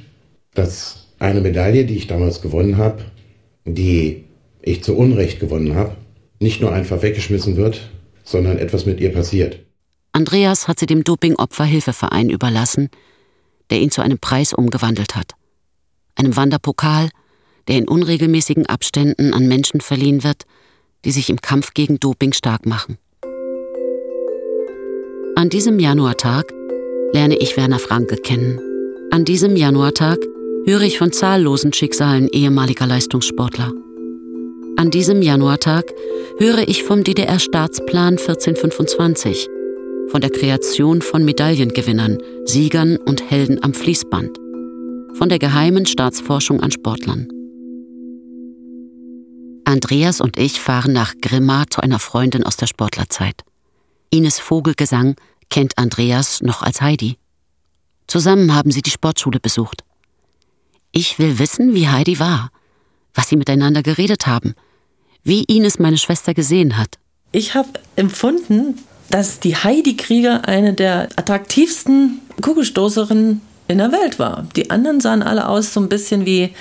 dass 0.54 1.08
eine 1.18 1.42
Medaille, 1.42 1.84
die 1.84 1.96
ich 1.96 2.06
damals 2.06 2.40
gewonnen 2.40 2.78
habe, 2.78 3.04
die 3.66 4.24
ich 4.62 4.82
zu 4.82 4.96
Unrecht 4.96 5.38
gewonnen 5.38 5.74
habe, 5.74 5.96
nicht 6.38 6.62
nur 6.62 6.72
einfach 6.72 7.02
weggeschmissen 7.02 7.56
wird, 7.56 7.90
sondern 8.24 8.56
etwas 8.56 8.86
mit 8.86 9.00
ihr 9.00 9.12
passiert. 9.12 9.58
Andreas 10.12 10.66
hat 10.66 10.80
sie 10.80 10.86
dem 10.86 11.04
Doping-Opferhilfeverein 11.04 12.30
überlassen, 12.30 12.88
der 13.70 13.80
ihn 13.80 13.90
zu 13.90 14.02
einem 14.02 14.18
Preis 14.18 14.52
umgewandelt 14.52 15.16
hat. 15.16 15.32
Einem 16.16 16.36
Wanderpokal, 16.36 17.10
der 17.68 17.76
in 17.76 17.88
unregelmäßigen 17.88 18.66
Abständen 18.66 19.32
an 19.32 19.46
Menschen 19.46 19.80
verliehen 19.80 20.24
wird, 20.24 20.44
die 21.04 21.12
sich 21.12 21.30
im 21.30 21.40
Kampf 21.40 21.72
gegen 21.72 21.98
Doping 22.00 22.32
stark 22.32 22.66
machen. 22.66 22.98
An 25.36 25.48
diesem 25.48 25.78
Januartag 25.78 26.52
lerne 27.12 27.36
ich 27.36 27.56
Werner 27.56 27.78
Franke 27.78 28.16
kennen. 28.16 28.60
An 29.10 29.24
diesem 29.24 29.56
Januartag 29.56 30.18
höre 30.66 30.82
ich 30.82 30.98
von 30.98 31.12
zahllosen 31.12 31.72
Schicksalen 31.72 32.28
ehemaliger 32.28 32.86
Leistungssportler. 32.86 33.72
An 34.76 34.90
diesem 34.90 35.22
Januartag 35.22 35.92
höre 36.38 36.68
ich 36.68 36.84
vom 36.84 37.04
DDR-Staatsplan 37.04 38.18
1425, 38.18 39.48
von 40.08 40.20
der 40.20 40.30
Kreation 40.30 41.02
von 41.02 41.24
Medaillengewinnern, 41.24 42.18
Siegern 42.50 42.96
und 42.96 43.30
Helden 43.30 43.62
am 43.62 43.74
Fließband, 43.74 44.36
von 45.16 45.28
der 45.28 45.38
geheimen 45.38 45.86
Staatsforschung 45.86 46.60
an 46.60 46.72
Sportlern. 46.72 47.28
Andreas 49.64 50.20
und 50.20 50.36
ich 50.36 50.58
fahren 50.58 50.92
nach 50.92 51.14
Grimma 51.22 51.66
zu 51.70 51.80
einer 51.80 52.00
Freundin 52.00 52.42
aus 52.42 52.56
der 52.56 52.66
Sportlerzeit. 52.66 53.44
Ines 54.10 54.40
Vogelgesang 54.40 55.14
kennt 55.48 55.78
Andreas 55.78 56.42
noch 56.42 56.62
als 56.62 56.80
Heidi. 56.80 57.18
Zusammen 58.08 58.52
haben 58.52 58.72
sie 58.72 58.82
die 58.82 58.90
Sportschule 58.90 59.38
besucht. 59.38 59.84
Ich 60.90 61.20
will 61.20 61.38
wissen, 61.38 61.72
wie 61.72 61.86
Heidi 61.86 62.18
war, 62.18 62.50
was 63.14 63.28
sie 63.28 63.36
miteinander 63.36 63.84
geredet 63.84 64.26
haben, 64.26 64.54
wie 65.22 65.44
Ines 65.44 65.78
meine 65.78 65.98
Schwester 65.98 66.34
gesehen 66.34 66.76
hat. 66.76 66.98
Ich 67.30 67.54
habe 67.54 67.68
empfunden, 67.94 68.76
dass 69.08 69.38
die 69.38 69.56
Heidi 69.56 69.96
Krieger 69.96 70.48
eine 70.48 70.72
der 70.72 71.10
attraktivsten 71.14 72.20
Kugelstoßerinnen 72.40 73.40
in 73.68 73.78
der 73.78 73.92
Welt 73.92 74.18
war. 74.18 74.46
Die 74.56 74.70
anderen 74.70 75.00
sahen 75.00 75.22
alle 75.22 75.48
aus 75.48 75.72
so 75.72 75.80
ein 75.80 75.88
bisschen 75.88 76.26
wie 76.26 76.54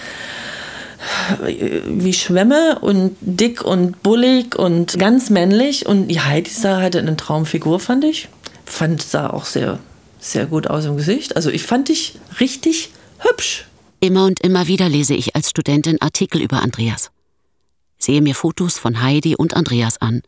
wie 1.88 2.13
Schwämme 2.13 2.79
und 2.79 3.15
dick 3.21 3.63
und 3.63 4.03
bullig 4.03 4.57
und 4.57 5.00
ganz 5.00 5.29
männlich. 5.29 5.86
Und 5.86 6.09
die 6.09 6.19
Heidi 6.19 6.51
sah 6.51 6.81
halt 6.81 6.95
eine 6.95 7.15
Traumfigur, 7.15 7.79
fand 7.79 8.03
ich. 8.03 8.27
Fand, 8.65 9.01
sah 9.01 9.29
auch 9.29 9.45
sehr, 9.45 9.79
sehr 10.19 10.45
gut 10.45 10.67
aus 10.67 10.86
im 10.86 10.98
Gesicht. 10.98 11.38
Also 11.38 11.50
ich 11.50 11.63
fand 11.63 11.88
dich 11.88 12.19
richtig 12.41 12.91
hübsch. 13.19 13.65
Immer 14.01 14.25
und 14.25 14.41
immer 14.41 14.67
wieder 14.67 14.89
lese 14.89 15.13
ich 15.13 15.36
als 15.36 15.50
Studentin 15.50 16.01
Artikel 16.01 16.41
über 16.41 16.62
Andreas. 16.62 17.12
Sehe 17.98 18.21
mir 18.21 18.36
Fotos 18.36 18.77
von 18.77 19.01
Heidi 19.01 19.36
und 19.38 19.55
Andreas 19.55 20.01
an 20.01 20.21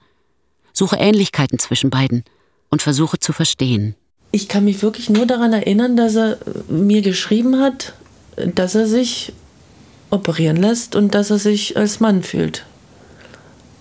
suche 0.73 0.97
Ähnlichkeiten 0.97 1.59
zwischen 1.59 1.89
beiden 1.89 2.23
und 2.69 2.81
versuche 2.81 3.19
zu 3.19 3.33
verstehen. 3.33 3.95
Ich 4.31 4.47
kann 4.47 4.65
mich 4.65 4.81
wirklich 4.81 5.09
nur 5.09 5.25
daran 5.25 5.53
erinnern, 5.53 5.97
dass 5.97 6.15
er 6.15 6.37
mir 6.69 7.01
geschrieben 7.01 7.59
hat, 7.59 7.93
dass 8.55 8.75
er 8.75 8.87
sich 8.87 9.33
operieren 10.09 10.57
lässt 10.57 10.95
und 10.95 11.13
dass 11.13 11.31
er 11.31 11.39
sich 11.39 11.75
als 11.77 11.99
Mann 11.99 12.23
fühlt. 12.23 12.65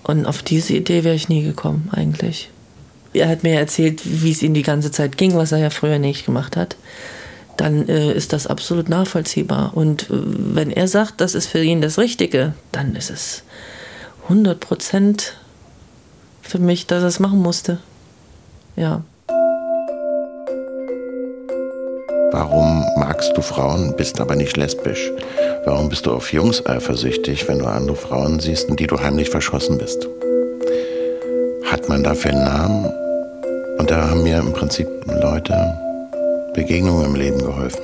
Und 0.03 0.27
auf 0.27 0.43
diese 0.43 0.75
Idee 0.75 1.05
wäre 1.05 1.15
ich 1.15 1.29
nie 1.29 1.43
gekommen, 1.43 1.89
eigentlich. 1.93 2.51
Er 3.13 3.29
hat 3.29 3.43
mir 3.43 3.59
erzählt, 3.59 4.01
wie 4.05 4.31
es 4.31 4.43
ihm 4.43 4.55
die 4.55 4.63
ganze 4.63 4.91
Zeit 4.91 5.17
ging, 5.17 5.35
was 5.35 5.53
er 5.53 5.59
ja 5.59 5.71
früher 5.71 5.99
nicht 5.99 6.27
gemacht 6.27 6.57
hat. 6.57 6.77
Dann 7.57 7.89
äh, 7.89 8.13
ist 8.13 8.33
das 8.33 8.47
absolut 8.47 8.89
nachvollziehbar. 8.89 9.77
Und 9.77 10.05
äh, 10.05 10.07
wenn 10.11 10.71
er 10.71 10.89
sagt, 10.89 11.21
das 11.21 11.35
ist 11.35 11.47
für 11.47 11.63
ihn 11.63 11.81
das 11.81 11.99
Richtige, 11.99 12.55
dann 12.73 12.97
ist 12.97 13.11
es 13.11 13.43
100 14.25 14.59
Prozent 14.59 15.37
für 16.41 16.59
mich, 16.59 16.87
dass 16.87 17.03
er 17.03 17.09
es 17.09 17.21
machen 17.21 17.41
musste. 17.41 17.79
Ja. 18.77 19.03
Warum 22.33 22.85
magst 22.97 23.37
du 23.37 23.43
Frauen, 23.43 23.95
bist 23.97 24.21
aber 24.21 24.37
nicht 24.37 24.57
lesbisch? 24.57 25.11
Warum 25.65 25.89
bist 25.89 26.07
du 26.07 26.13
auf 26.13 26.33
Jungs 26.33 26.65
eifersüchtig, 26.65 27.49
wenn 27.49 27.59
du 27.59 27.67
andere 27.67 27.97
Frauen 27.97 28.41
siehst, 28.41 28.69
in 28.69 28.77
die 28.77 28.87
du 28.87 28.99
heimlich 28.99 29.31
verschossen 29.31 29.79
bist? 29.79 30.07
Hat 31.71 31.89
man 31.89 32.03
dafür 32.03 32.33
einen 32.33 32.45
Namen? 32.45 32.93
Und 33.79 33.91
da 33.91 34.11
haben 34.11 34.23
mir 34.23 34.39
im 34.39 34.53
Prinzip 34.53 34.89
Leute 35.21 35.55
Begegnungen 36.55 37.07
im 37.07 37.15
Leben 37.15 37.39
geholfen. 37.39 37.83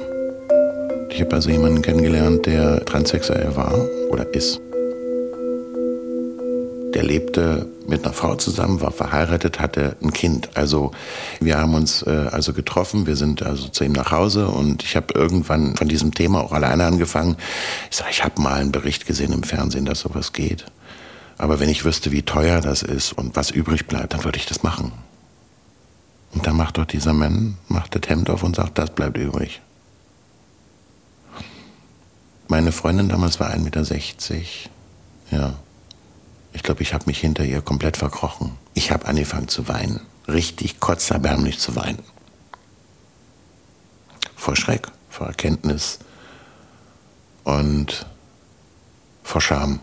Ich 1.11 1.21
habe 1.21 1.35
also 1.35 1.51
jemanden 1.51 1.83
kennengelernt, 1.83 2.47
der 2.47 2.85
transsexuell 2.85 3.55
war 3.57 3.75
oder 4.11 4.27
ist 4.35 4.61
der 6.97 7.05
lebte 7.05 7.67
mit 7.89 8.05
einer 8.05 8.15
Frau 8.15 8.35
zusammen, 8.37 8.81
war 8.81 8.91
verheiratet, 8.91 9.61
hatte 9.61 9.97
ein 10.03 10.13
Kind. 10.13 10.57
Also 10.57 10.93
wir 11.41 11.59
haben 11.59 11.75
uns 11.75 12.03
äh, 12.03 12.29
also 12.31 12.53
getroffen, 12.53 13.07
wir 13.07 13.17
sind 13.17 13.43
also 13.43 13.69
zu 13.69 13.85
ihm 13.85 13.93
nach 13.93 14.11
Hause 14.11 14.49
und 14.49 14.83
ich 14.83 14.97
habe 14.97 15.15
irgendwann 15.15 15.77
von 15.77 15.89
diesem 15.89 16.13
Thema 16.13 16.43
auch 16.43 16.53
alleine 16.53 16.87
angefangen. 16.87 17.37
Ich 17.91 17.97
sage, 17.97 18.11
ich 18.11 18.25
habe 18.25 18.41
mal 18.41 18.55
einen 18.55 18.73
Bericht 18.73 19.07
gesehen 19.07 19.33
im 19.33 19.43
Fernsehen, 19.43 19.85
dass 19.85 20.01
sowas 20.01 20.33
geht. 20.33 20.65
Aber 21.39 21.61
wenn 21.61 21.69
ich 21.69 21.85
wüsste, 21.85 22.13
wie 22.13 22.23
teuer 22.23 22.61
das 22.61 22.83
ist 22.83 23.13
und 23.13 23.37
was 23.37 23.51
übrig 23.51 23.87
bleibt, 23.87 24.15
dann 24.15 24.25
würde 24.25 24.39
ich 24.39 24.47
das 24.47 24.63
machen. 24.63 24.93
Und 26.33 26.47
dann 26.47 26.57
macht 26.57 26.79
doch 26.79 26.87
dieser 26.87 27.13
Mann, 27.13 27.57
macht 27.69 27.95
das 27.95 28.09
Hemd 28.09 28.31
auf 28.31 28.43
und 28.43 28.57
sagt, 28.57 28.79
das 28.79 28.91
bleibt 28.91 29.17
übrig. 29.17 29.61
Meine 32.49 32.73
Freundin 32.73 33.09
damals 33.09 33.41
war 33.41 33.51
1,60 33.51 33.59
Meter. 33.59 33.83
Ja. 35.31 35.55
Ich 36.57 36.63
glaube, 36.63 36.81
ich 36.81 36.95
habe 36.95 37.05
mich 37.05 37.21
hinter 37.21 37.45
ihr 37.45 37.61
komplett 37.61 37.99
verkrochen. 37.99 38.53
Ich 38.73 38.91
habe 38.91 39.07
angefangen 39.07 39.47
zu 39.47 39.69
weinen. 39.69 40.01
Richtig 40.27 40.81
kotzerbärmlich 40.81 41.59
zu 41.59 41.77
weinen. 41.77 41.99
Vor 44.35 44.57
Schreck, 44.57 44.89
vor 45.11 45.27
Erkenntnis 45.27 45.99
und 47.45 48.07
vor 49.23 49.43
Scham. 49.43 49.81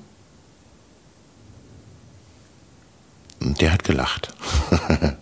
Und 3.39 3.61
der 3.61 3.71
hat 3.71 3.83
gelacht. 3.83 4.33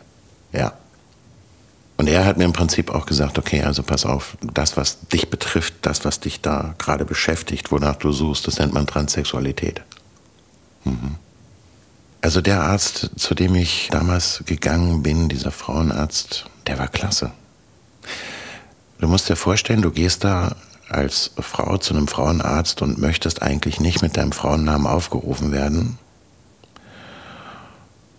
ja. 0.54 0.72
Und 1.98 2.08
er 2.08 2.24
hat 2.24 2.38
mir 2.38 2.46
im 2.46 2.54
Prinzip 2.54 2.92
auch 2.92 3.06
gesagt, 3.06 3.38
okay, 3.38 3.64
also 3.64 3.84
pass 3.84 4.06
auf, 4.06 4.38
das, 4.40 4.78
was 4.78 5.02
dich 5.10 5.30
betrifft, 5.30 5.74
das, 5.82 6.06
was 6.06 6.22
dich 6.22 6.40
da 6.40 6.76
gerade 6.78 7.04
beschäftigt, 7.04 7.74
wonach 7.74 7.98
du 7.98 8.14
suchst, 8.14 8.48
das 8.48 8.58
nennt 8.58 8.74
man 8.74 8.88
Transsexualität. 8.88 9.82
Mhm. 10.86 11.18
Also 12.22 12.40
der 12.40 12.62
Arzt, 12.62 13.10
zu 13.16 13.34
dem 13.34 13.56
ich 13.56 13.90
damals 13.92 14.44
gegangen 14.46 15.02
bin, 15.02 15.28
dieser 15.28 15.52
Frauenarzt, 15.52 16.46
der 16.68 16.78
war 16.78 16.88
klasse. 16.88 17.32
Du 19.00 19.08
musst 19.08 19.28
dir 19.28 19.36
vorstellen, 19.36 19.82
du 19.82 19.90
gehst 19.90 20.24
da 20.24 20.56
als 20.88 21.32
Frau 21.40 21.78
zu 21.78 21.96
einem 21.96 22.08
Frauenarzt 22.08 22.84
und 22.84 23.00
möchtest 23.00 23.42
eigentlich 23.42 23.80
nicht 23.80 24.04
mit 24.04 24.18
deinem 24.18 24.34
Frauennamen 24.34 24.86
aufgerufen 24.86 25.52
werden. 25.52 25.98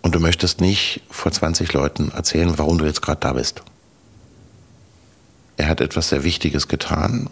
Und 0.01 0.17
du 0.17 0.19
möchtest 0.19 0.61
nicht 0.61 1.03
vor 1.09 1.31
20 1.31 1.73
Leuten 1.73 2.11
erzählen, 2.11 2.59
warum 2.59 2.79
du 2.79 2.87
jetzt 2.87 3.03
gerade 3.03 3.21
da 3.21 3.35
bist. 3.35 3.63
Er 5.57 5.69
hat 5.69 5.81
etwas 5.81 6.09
sehr 6.09 6.25
Wichtiges 6.25 6.67
getan. 6.67 7.31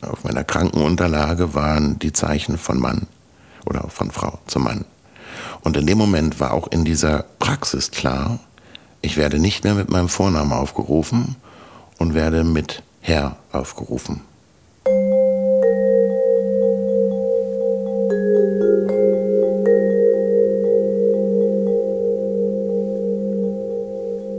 Auf 0.00 0.24
meiner 0.24 0.44
Krankenunterlage 0.44 1.54
waren 1.54 1.98
die 1.98 2.14
Zeichen 2.14 2.56
von 2.56 2.78
Mann 2.78 3.06
oder 3.66 3.90
von 3.90 4.10
Frau 4.10 4.38
zum 4.46 4.64
Mann. 4.64 4.86
Und 5.66 5.76
in 5.76 5.84
dem 5.84 5.98
Moment 5.98 6.38
war 6.38 6.54
auch 6.54 6.68
in 6.68 6.84
dieser 6.84 7.24
Praxis 7.40 7.90
klar, 7.90 8.38
ich 9.02 9.16
werde 9.16 9.40
nicht 9.40 9.64
mehr 9.64 9.74
mit 9.74 9.90
meinem 9.90 10.08
Vornamen 10.08 10.52
aufgerufen 10.52 11.34
und 11.98 12.14
werde 12.14 12.44
mit 12.44 12.84
Herr 13.00 13.34
aufgerufen. 13.50 14.20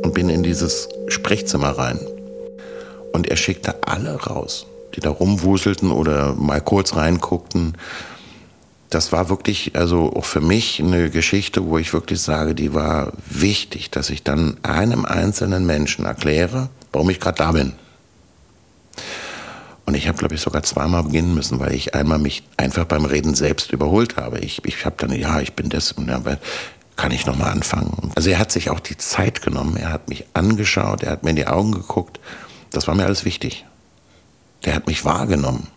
Und 0.06 0.14
bin 0.14 0.30
in 0.30 0.44
dieses 0.44 0.88
Sprechzimmer 1.10 1.72
rein. 1.72 2.00
Und 3.12 3.28
er 3.28 3.36
schickte 3.36 3.76
alle 3.86 4.16
raus, 4.16 4.66
die 4.96 5.02
da 5.02 5.10
rumwuselten 5.10 5.92
oder 5.92 6.36
mal 6.36 6.62
kurz 6.62 6.96
reinguckten 6.96 7.76
das 8.90 9.12
war 9.12 9.30
wirklich, 9.30 9.76
also 9.76 10.14
auch 10.14 10.26
für 10.26 10.40
mich 10.40 10.82
eine 10.82 11.10
Geschichte, 11.10 11.66
wo 11.66 11.78
ich 11.78 11.94
wirklich 11.94 12.22
sage, 12.22 12.56
die 12.56 12.74
war 12.74 13.12
wichtig, 13.30 13.92
dass 13.92 14.10
ich 14.10 14.24
dann 14.24 14.58
einem 14.64 15.06
einzelnen 15.06 15.66
Menschen 15.66 16.06
erkläre, 16.06 16.70
warum 16.94 17.10
ich 17.10 17.20
gerade 17.20 17.38
da 17.38 17.52
bin. 17.52 17.74
Und 19.86 19.96
ich 19.96 20.08
habe, 20.08 20.18
glaube 20.18 20.36
ich, 20.36 20.42
sogar 20.42 20.64
zweimal 20.64 21.04
beginnen 21.04 21.34
müssen, 21.34 21.60
weil 21.60 21.74
ich 21.74 21.96
einmal 21.96 22.20
mich 22.20 22.44
einfach 22.58 22.86
beim 22.86 23.06
Reden 23.06 23.36
selbst 23.36 23.72
überholt 23.72 24.18
habe. 24.18 24.40
Ich, 24.40 24.64
ich 24.66 24.86
habe 24.86 24.96
dann, 24.98 25.14
ja, 25.14 25.40
ich 25.40 25.54
bin 25.54 25.70
das, 25.70 25.96
ja, 26.06 26.22
kann 26.98 27.12
ich 27.12 27.26
nochmal 27.26 27.52
anfangen. 27.52 28.12
Also 28.16 28.30
er 28.30 28.40
hat 28.40 28.52
sich 28.52 28.70
auch 28.70 28.80
die 28.80 28.98
Zeit 28.98 29.42
genommen, 29.42 29.78
er 29.78 29.92
hat 29.92 30.10
mich 30.10 30.26
angeschaut, 30.34 31.04
er 31.04 31.12
hat 31.12 31.24
mir 31.24 31.30
in 31.30 31.36
die 31.36 31.48
Augen 31.48 31.72
geguckt. 31.72 32.20
Das 32.72 32.88
war 32.88 32.96
mir 32.96 33.06
alles 33.06 33.24
wichtig. 33.24 33.66
Der 34.66 34.76
hat 34.76 34.88
mich 34.88 35.06
wahrgenommen. 35.06 35.68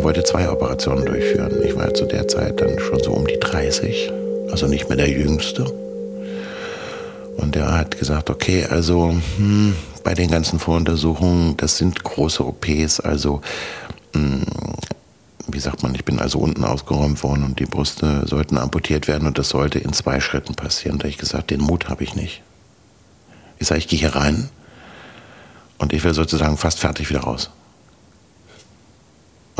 Er 0.00 0.04
wollte 0.04 0.24
zwei 0.24 0.48
Operationen 0.48 1.04
durchführen. 1.04 1.62
Ich 1.62 1.76
war 1.76 1.92
zu 1.92 2.06
der 2.06 2.26
Zeit 2.26 2.58
dann 2.62 2.78
schon 2.78 3.02
so 3.02 3.12
um 3.12 3.26
die 3.26 3.38
30, 3.38 4.10
also 4.50 4.66
nicht 4.66 4.88
mehr 4.88 4.96
der 4.96 5.10
Jüngste. 5.10 5.64
Und 7.36 7.54
er 7.54 7.76
hat 7.76 7.98
gesagt, 7.98 8.30
okay, 8.30 8.64
also 8.64 9.14
hm, 9.36 9.74
bei 10.02 10.14
den 10.14 10.30
ganzen 10.30 10.58
Voruntersuchungen, 10.58 11.58
das 11.58 11.76
sind 11.76 12.02
große 12.02 12.42
OPs, 12.42 13.00
also 13.00 13.42
hm, 14.14 14.46
wie 15.48 15.60
sagt 15.60 15.82
man, 15.82 15.94
ich 15.94 16.06
bin 16.06 16.18
also 16.18 16.38
unten 16.38 16.64
ausgeräumt 16.64 17.22
worden 17.22 17.44
und 17.44 17.60
die 17.60 17.66
Brüste 17.66 18.26
sollten 18.26 18.56
amputiert 18.56 19.06
werden 19.06 19.28
und 19.28 19.36
das 19.36 19.50
sollte 19.50 19.80
in 19.80 19.92
zwei 19.92 20.18
Schritten 20.20 20.54
passieren. 20.54 20.96
Da 20.96 21.02
habe 21.02 21.10
ich 21.10 21.18
gesagt, 21.18 21.50
den 21.50 21.60
Mut 21.60 21.90
habe 21.90 22.04
ich 22.04 22.14
nicht. 22.14 22.40
Ich 23.58 23.66
sage, 23.66 23.80
ich 23.80 23.88
gehe 23.88 23.98
hier 23.98 24.16
rein 24.16 24.48
und 25.76 25.92
ich 25.92 26.02
will 26.04 26.14
sozusagen 26.14 26.56
fast 26.56 26.78
fertig 26.78 27.10
wieder 27.10 27.20
raus. 27.20 27.50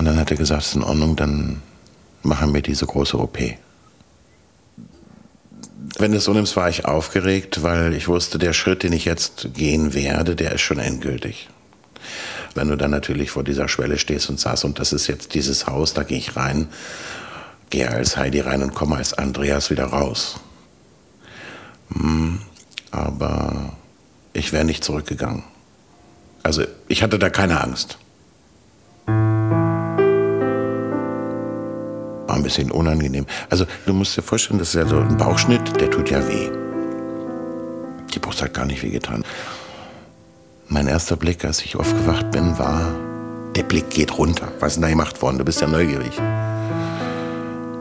Und 0.00 0.06
dann 0.06 0.18
hat 0.18 0.30
er 0.30 0.38
gesagt, 0.38 0.62
es 0.62 0.68
ist 0.68 0.76
in 0.76 0.82
Ordnung, 0.82 1.14
dann 1.14 1.60
machen 2.22 2.54
wir 2.54 2.62
diese 2.62 2.86
große 2.86 3.18
OP. 3.18 3.38
Wenn 5.98 6.12
du 6.12 6.16
es 6.16 6.24
so 6.24 6.32
nimmst, 6.32 6.56
war 6.56 6.70
ich 6.70 6.86
aufgeregt, 6.86 7.62
weil 7.62 7.92
ich 7.92 8.08
wusste, 8.08 8.38
der 8.38 8.54
Schritt, 8.54 8.82
den 8.82 8.94
ich 8.94 9.04
jetzt 9.04 9.48
gehen 9.52 9.92
werde, 9.92 10.36
der 10.36 10.52
ist 10.52 10.62
schon 10.62 10.78
endgültig. 10.78 11.50
Wenn 12.54 12.68
du 12.68 12.76
dann 12.76 12.92
natürlich 12.92 13.30
vor 13.30 13.44
dieser 13.44 13.68
Schwelle 13.68 13.98
stehst 13.98 14.30
und 14.30 14.40
sagst, 14.40 14.64
und 14.64 14.78
das 14.78 14.94
ist 14.94 15.06
jetzt 15.06 15.34
dieses 15.34 15.66
Haus, 15.66 15.92
da 15.92 16.02
gehe 16.02 16.16
ich 16.16 16.34
rein, 16.34 16.68
gehe 17.68 17.90
als 17.90 18.16
Heidi 18.16 18.40
rein 18.40 18.62
und 18.62 18.74
komme 18.74 18.96
als 18.96 19.12
Andreas 19.12 19.68
wieder 19.68 19.84
raus. 19.84 20.40
Hm, 21.92 22.40
aber 22.90 23.74
ich 24.32 24.54
wäre 24.54 24.64
nicht 24.64 24.82
zurückgegangen. 24.82 25.42
Also 26.42 26.62
ich 26.88 27.02
hatte 27.02 27.18
da 27.18 27.28
keine 27.28 27.60
Angst. 27.60 27.98
Ein 32.40 32.44
bisschen 32.44 32.70
unangenehm. 32.70 33.26
Also 33.48 33.66
du 33.86 33.92
musst 33.92 34.16
dir 34.16 34.22
vorstellen, 34.22 34.58
das 34.58 34.68
ist 34.68 34.74
ja 34.74 34.86
so 34.86 34.98
ein 34.98 35.16
Bauchschnitt, 35.16 35.80
der 35.80 35.90
tut 35.90 36.10
ja 36.10 36.26
weh. 36.26 36.50
Die 38.14 38.18
Brust 38.18 38.42
hat 38.42 38.54
gar 38.54 38.66
nicht 38.66 38.82
weh 38.82 38.90
getan. 38.90 39.24
Mein 40.68 40.86
erster 40.86 41.16
Blick, 41.16 41.44
als 41.44 41.62
ich 41.62 41.76
aufgewacht 41.76 42.30
bin, 42.30 42.58
war, 42.58 42.92
der 43.56 43.64
Blick 43.64 43.90
geht 43.90 44.16
runter. 44.16 44.48
Was 44.60 44.72
ist 44.72 44.76
denn 44.76 44.82
da 44.82 44.88
gemacht 44.88 45.20
worden? 45.22 45.38
Du 45.38 45.44
bist 45.44 45.60
ja 45.60 45.66
neugierig. 45.66 46.16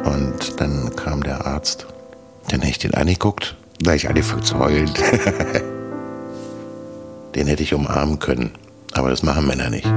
Und 0.04 0.60
dann 0.60 0.96
kam 0.96 1.24
der 1.24 1.46
Arzt. 1.46 1.86
Dann 2.50 2.62
hätte 2.62 2.72
ich 2.72 2.80
den 2.80 2.96
angeguckt, 2.96 3.56
gleich 3.82 4.08
angefangen 4.10 4.44
zu 4.44 4.58
heulen. 4.58 4.90
den 7.36 7.48
hätte 7.48 7.64
ich 7.64 7.74
umarmen 7.74 8.20
können. 8.20 8.52
Aber 8.94 9.10
das 9.10 9.24
machen 9.24 9.46
Männer 9.46 9.70
nicht. 9.70 9.88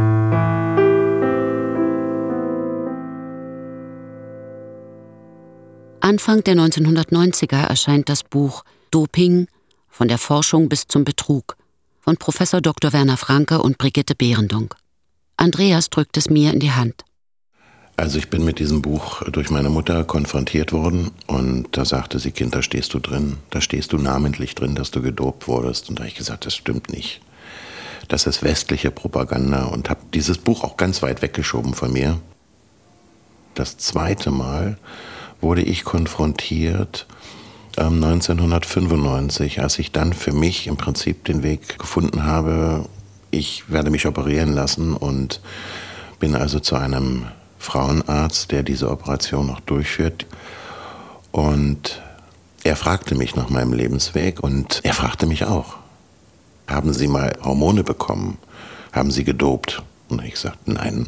Anfang 6.05 6.43
der 6.43 6.57
1990er 6.57 7.69
erscheint 7.69 8.09
das 8.09 8.25
Buch 8.25 8.65
Doping 8.91 9.47
von 9.89 10.09
der 10.09 10.19
Forschung 10.19 10.69
bis 10.69 10.89
zum 10.89 11.05
Betrug 11.05 11.57
von 12.01 12.17
Professor 12.17 12.61
Dr. 12.61 12.93
Werner 12.93 13.17
Franke 13.17 13.63
und 13.63 13.79
Brigitte 13.79 14.17
Behrendung. 14.17 14.75
Andreas 15.37 15.91
drückt 15.91 16.17
es 16.17 16.29
mir 16.29 16.53
in 16.53 16.59
die 16.59 16.73
Hand. 16.73 17.05
Also 17.97 18.19
ich 18.19 18.31
bin 18.31 18.45
mit 18.45 18.59
diesem 18.59 18.83
Buch 18.83 19.23
durch 19.31 19.49
meine 19.51 19.71
Mutter 19.71 20.03
konfrontiert 20.03 20.73
worden 20.73 21.13
und 21.29 21.69
da 21.71 21.85
sagte 21.85 22.19
sie, 22.19 22.33
Kind, 22.33 22.57
da 22.57 22.63
stehst 22.63 22.93
du 22.95 22.99
drin, 22.99 23.37
da 23.51 23.61
stehst 23.61 23.93
du 23.93 23.97
namentlich 23.97 24.57
drin, 24.57 24.75
dass 24.75 24.91
du 24.91 25.03
gedopt 25.03 25.47
wurdest. 25.47 25.89
Und 25.89 26.01
da 26.01 26.03
habe 26.03 26.09
ich 26.09 26.17
gesagt, 26.17 26.47
das 26.47 26.57
stimmt 26.57 26.91
nicht. 26.93 27.21
Das 28.09 28.27
ist 28.27 28.43
westliche 28.43 28.91
Propaganda 28.91 29.67
und 29.67 29.89
habe 29.89 30.01
dieses 30.13 30.39
Buch 30.39 30.65
auch 30.65 30.77
ganz 30.77 31.01
weit 31.01 31.23
weggeschoben 31.23 31.75
von 31.75 31.93
mir. 31.93 32.19
Das 33.55 33.79
zweite 33.79 34.33
Mal 34.33 34.79
wurde 35.43 35.63
ich 35.63 35.85
konfrontiert 35.85 37.07
1995, 37.77 39.59
ähm, 39.59 39.65
als 39.65 39.79
ich 39.79 39.93
dann 39.93 40.13
für 40.13 40.33
mich 40.33 40.67
im 40.67 40.77
Prinzip 40.77 41.25
den 41.25 41.43
Weg 41.43 41.79
gefunden 41.79 42.25
habe, 42.25 42.87
ich 43.31 43.71
werde 43.71 43.91
mich 43.91 44.07
operieren 44.07 44.53
lassen 44.53 44.95
und 44.95 45.41
bin 46.21 46.35
also 46.35 46.61
zu 46.61 46.77
einem 46.77 47.27
Frauenarzt, 47.59 48.51
der 48.53 48.63
diese 48.63 48.91
Operation 48.91 49.47
noch 49.47 49.61
durchführt. 49.61 50.27
Und 51.31 52.03
er 52.63 52.77
fragte 52.77 53.15
mich 53.15 53.35
nach 53.35 53.49
meinem 53.49 53.73
Lebensweg 53.73 54.41
und 54.41 54.81
er 54.85 54.93
fragte 54.93 55.27
mich 55.27 55.45
auch, 55.45 55.77
haben 56.67 56.93
Sie 56.93 57.09
mal 57.09 57.33
Hormone 57.43 57.83
bekommen? 57.83 58.39
Haben 58.93 59.11
Sie 59.11 59.25
gedopt? 59.25 59.83
Und 60.09 60.23
ich 60.23 60.39
sagte, 60.39 60.73
nein, 60.73 61.07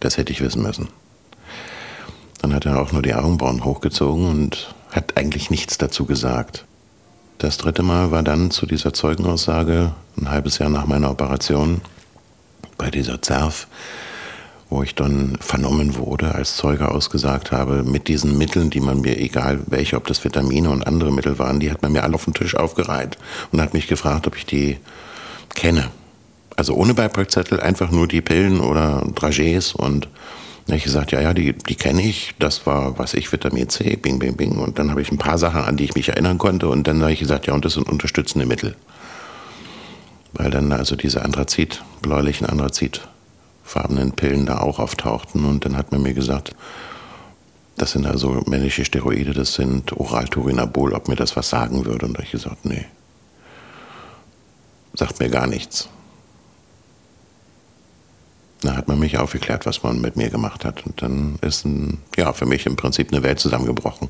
das 0.00 0.16
hätte 0.16 0.32
ich 0.32 0.40
wissen 0.40 0.62
müssen. 0.62 0.88
Dann 2.40 2.54
hat 2.54 2.66
er 2.66 2.80
auch 2.80 2.92
nur 2.92 3.02
die 3.02 3.14
Augenbrauen 3.14 3.64
hochgezogen 3.64 4.28
und 4.28 4.74
hat 4.90 5.16
eigentlich 5.16 5.50
nichts 5.50 5.78
dazu 5.78 6.04
gesagt. 6.04 6.64
Das 7.38 7.56
dritte 7.56 7.82
Mal 7.82 8.10
war 8.10 8.22
dann 8.22 8.50
zu 8.50 8.64
dieser 8.66 8.92
Zeugenaussage, 8.92 9.92
ein 10.16 10.30
halbes 10.30 10.58
Jahr 10.58 10.70
nach 10.70 10.86
meiner 10.86 11.10
Operation, 11.10 11.80
bei 12.78 12.90
dieser 12.90 13.20
ZERF, 13.20 13.66
wo 14.70 14.82
ich 14.82 14.94
dann 14.94 15.36
vernommen 15.40 15.96
wurde, 15.96 16.34
als 16.34 16.56
Zeuge 16.56 16.90
ausgesagt 16.90 17.52
habe, 17.52 17.82
mit 17.82 18.08
diesen 18.08 18.38
Mitteln, 18.38 18.70
die 18.70 18.80
man 18.80 19.00
mir, 19.00 19.18
egal 19.18 19.60
welche, 19.66 19.96
ob 19.96 20.06
das 20.06 20.24
Vitamine 20.24 20.70
und 20.70 20.86
andere 20.86 21.12
Mittel 21.12 21.38
waren, 21.38 21.60
die 21.60 21.70
hat 21.70 21.82
man 21.82 21.92
mir 21.92 22.02
alle 22.02 22.14
auf 22.14 22.24
den 22.24 22.34
Tisch 22.34 22.56
aufgereiht 22.56 23.18
und 23.52 23.60
hat 23.60 23.74
mich 23.74 23.88
gefragt, 23.88 24.26
ob 24.26 24.36
ich 24.36 24.46
die 24.46 24.78
kenne. 25.54 25.90
Also 26.56 26.74
ohne 26.74 26.94
Beipackzettel, 26.94 27.60
einfach 27.60 27.90
nur 27.90 28.06
die 28.06 28.20
Pillen 28.20 28.60
oder 28.60 29.02
Dragés 29.14 29.74
und 29.74 30.08
habe 30.72 30.78
ich 30.78 30.84
gesagt, 30.84 31.12
ja, 31.12 31.20
ja, 31.20 31.34
die, 31.34 31.52
die 31.52 31.74
kenne 31.74 32.02
ich. 32.02 32.34
Das 32.38 32.66
war, 32.66 32.98
was 32.98 33.12
ich, 33.14 33.30
Vitamin 33.30 33.68
C, 33.68 33.96
bing, 33.96 34.18
bing, 34.18 34.36
bing. 34.36 34.58
Und 34.58 34.78
dann 34.78 34.90
habe 34.90 35.02
ich 35.02 35.12
ein 35.12 35.18
paar 35.18 35.36
Sachen, 35.36 35.60
an 35.60 35.76
die 35.76 35.84
ich 35.84 35.94
mich 35.94 36.08
erinnern 36.08 36.38
konnte. 36.38 36.68
Und 36.68 36.88
dann 36.88 37.02
habe 37.02 37.12
ich 37.12 37.18
gesagt, 37.18 37.46
ja, 37.46 37.52
und 37.52 37.64
das 37.64 37.74
sind 37.74 37.88
unterstützende 37.88 38.46
Mittel. 38.46 38.74
Weil 40.32 40.50
dann 40.50 40.72
also 40.72 40.96
diese 40.96 41.22
Anthrazit, 41.22 41.82
bläulichen 42.00 42.46
Anthrazitfarbenen 42.46 44.12
Pillen 44.12 44.46
da 44.46 44.60
auch 44.60 44.78
auftauchten. 44.78 45.44
Und 45.44 45.66
dann 45.66 45.76
hat 45.76 45.92
man 45.92 46.02
mir 46.02 46.14
gesagt, 46.14 46.54
das 47.76 47.92
sind 47.92 48.06
also 48.06 48.42
männliche 48.46 48.86
Steroide, 48.86 49.32
das 49.32 49.54
sind 49.54 49.92
Oralturinabol, 49.92 50.94
ob 50.94 51.08
mir 51.08 51.16
das 51.16 51.36
was 51.36 51.50
sagen 51.50 51.84
würde. 51.84 52.06
Und 52.06 52.14
da 52.14 52.18
habe 52.18 52.24
ich 52.24 52.32
gesagt, 52.32 52.64
nee. 52.64 52.86
Sagt 54.94 55.20
mir 55.20 55.28
gar 55.28 55.46
nichts. 55.46 55.90
Da 58.64 58.76
hat 58.76 58.88
man 58.88 58.98
mich 58.98 59.18
aufgeklärt, 59.18 59.66
was 59.66 59.82
man 59.82 60.00
mit 60.00 60.16
mir 60.16 60.30
gemacht 60.30 60.64
hat. 60.64 60.86
Und 60.86 61.02
dann 61.02 61.38
ist 61.42 61.66
ein, 61.66 61.98
ja, 62.16 62.32
für 62.32 62.46
mich 62.46 62.64
im 62.64 62.76
Prinzip 62.76 63.12
eine 63.12 63.22
Welt 63.22 63.38
zusammengebrochen. 63.38 64.08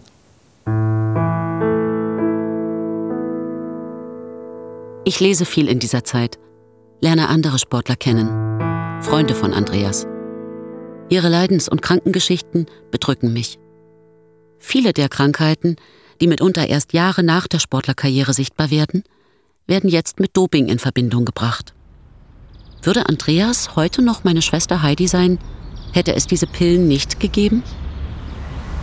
Ich 5.05 5.19
lese 5.19 5.45
viel 5.45 5.69
in 5.69 5.81
dieser 5.81 6.05
Zeit, 6.05 6.38
lerne 7.01 7.29
andere 7.29 7.59
Sportler 7.59 7.97
kennen, 7.97 8.29
Freunde 9.03 9.35
von 9.35 9.53
Andreas. 9.53 10.07
Ihre 11.11 11.29
Leidens- 11.29 11.69
und 11.69 11.83
Krankengeschichten 11.83 12.67
bedrücken 12.93 13.33
mich. 13.33 13.59
Viele 14.59 14.93
der 14.93 15.09
Krankheiten, 15.09 15.77
die 16.21 16.29
mitunter 16.29 16.69
erst 16.69 16.93
Jahre 16.93 17.25
nach 17.25 17.49
der 17.49 17.59
Sportlerkarriere 17.59 18.33
sichtbar 18.33 18.71
werden, 18.71 19.03
werden 19.67 19.90
jetzt 19.90 20.21
mit 20.21 20.37
Doping 20.37 20.69
in 20.69 20.79
Verbindung 20.79 21.25
gebracht. 21.25 21.75
Würde 22.85 23.09
Andreas 23.09 23.77
heute 23.77 24.03
noch 24.03 24.25
meine 24.25 24.42
Schwester 24.42 24.83
Heidi 24.83 25.09
sein, 25.09 25.38
hätte 25.92 26.14
es 26.14 26.27
diese 26.27 26.47
Pillen 26.47 26.87
nicht 26.87 27.18
gegeben? 27.18 27.62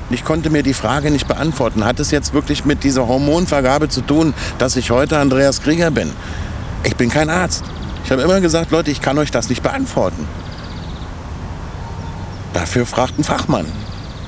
Ich 0.09 0.25
konnte 0.25 0.49
mir 0.49 0.63
die 0.63 0.73
Frage 0.73 1.11
nicht 1.11 1.27
beantworten. 1.27 1.85
Hat 1.85 1.99
es 1.99 2.09
jetzt 2.09 2.33
wirklich 2.33 2.65
mit 2.65 2.83
dieser 2.83 3.07
Hormonvergabe 3.07 3.89
zu 3.89 4.01
tun, 4.01 4.33
dass 4.57 4.75
ich 4.75 4.89
heute 4.89 5.19
Andreas 5.19 5.61
Krieger 5.61 5.91
bin? 5.91 6.09
Ich 6.83 6.95
bin 6.95 7.09
kein 7.11 7.29
Arzt. 7.29 7.63
Ich 8.03 8.11
habe 8.11 8.23
immer 8.23 8.41
gesagt, 8.41 8.71
Leute, 8.71 8.89
ich 8.89 9.01
kann 9.01 9.19
euch 9.19 9.29
das 9.29 9.49
nicht 9.49 9.61
beantworten. 9.61 10.27
Dafür 12.53 12.87
fragt 12.87 13.19
ein 13.19 13.23
Fachmann. 13.23 13.67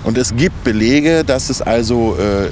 Und 0.04 0.20
es 0.20 0.36
gibt 0.36 0.64
Belege, 0.64 1.24
dass 1.24 1.50
es 1.50 1.64
also 1.64 2.16
äh, 2.18 2.52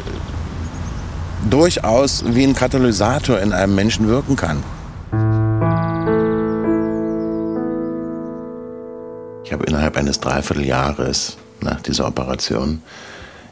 durchaus 1.49 2.23
wie 2.25 2.43
ein 2.43 2.55
Katalysator 2.55 3.39
in 3.39 3.53
einem 3.53 3.75
Menschen 3.75 4.07
wirken 4.07 4.35
kann. 4.35 4.63
Ich 9.51 9.53
habe 9.53 9.65
innerhalb 9.65 9.97
eines 9.97 10.21
Dreivierteljahres 10.21 11.35
nach 11.59 11.81
dieser 11.81 12.07
Operation, 12.07 12.81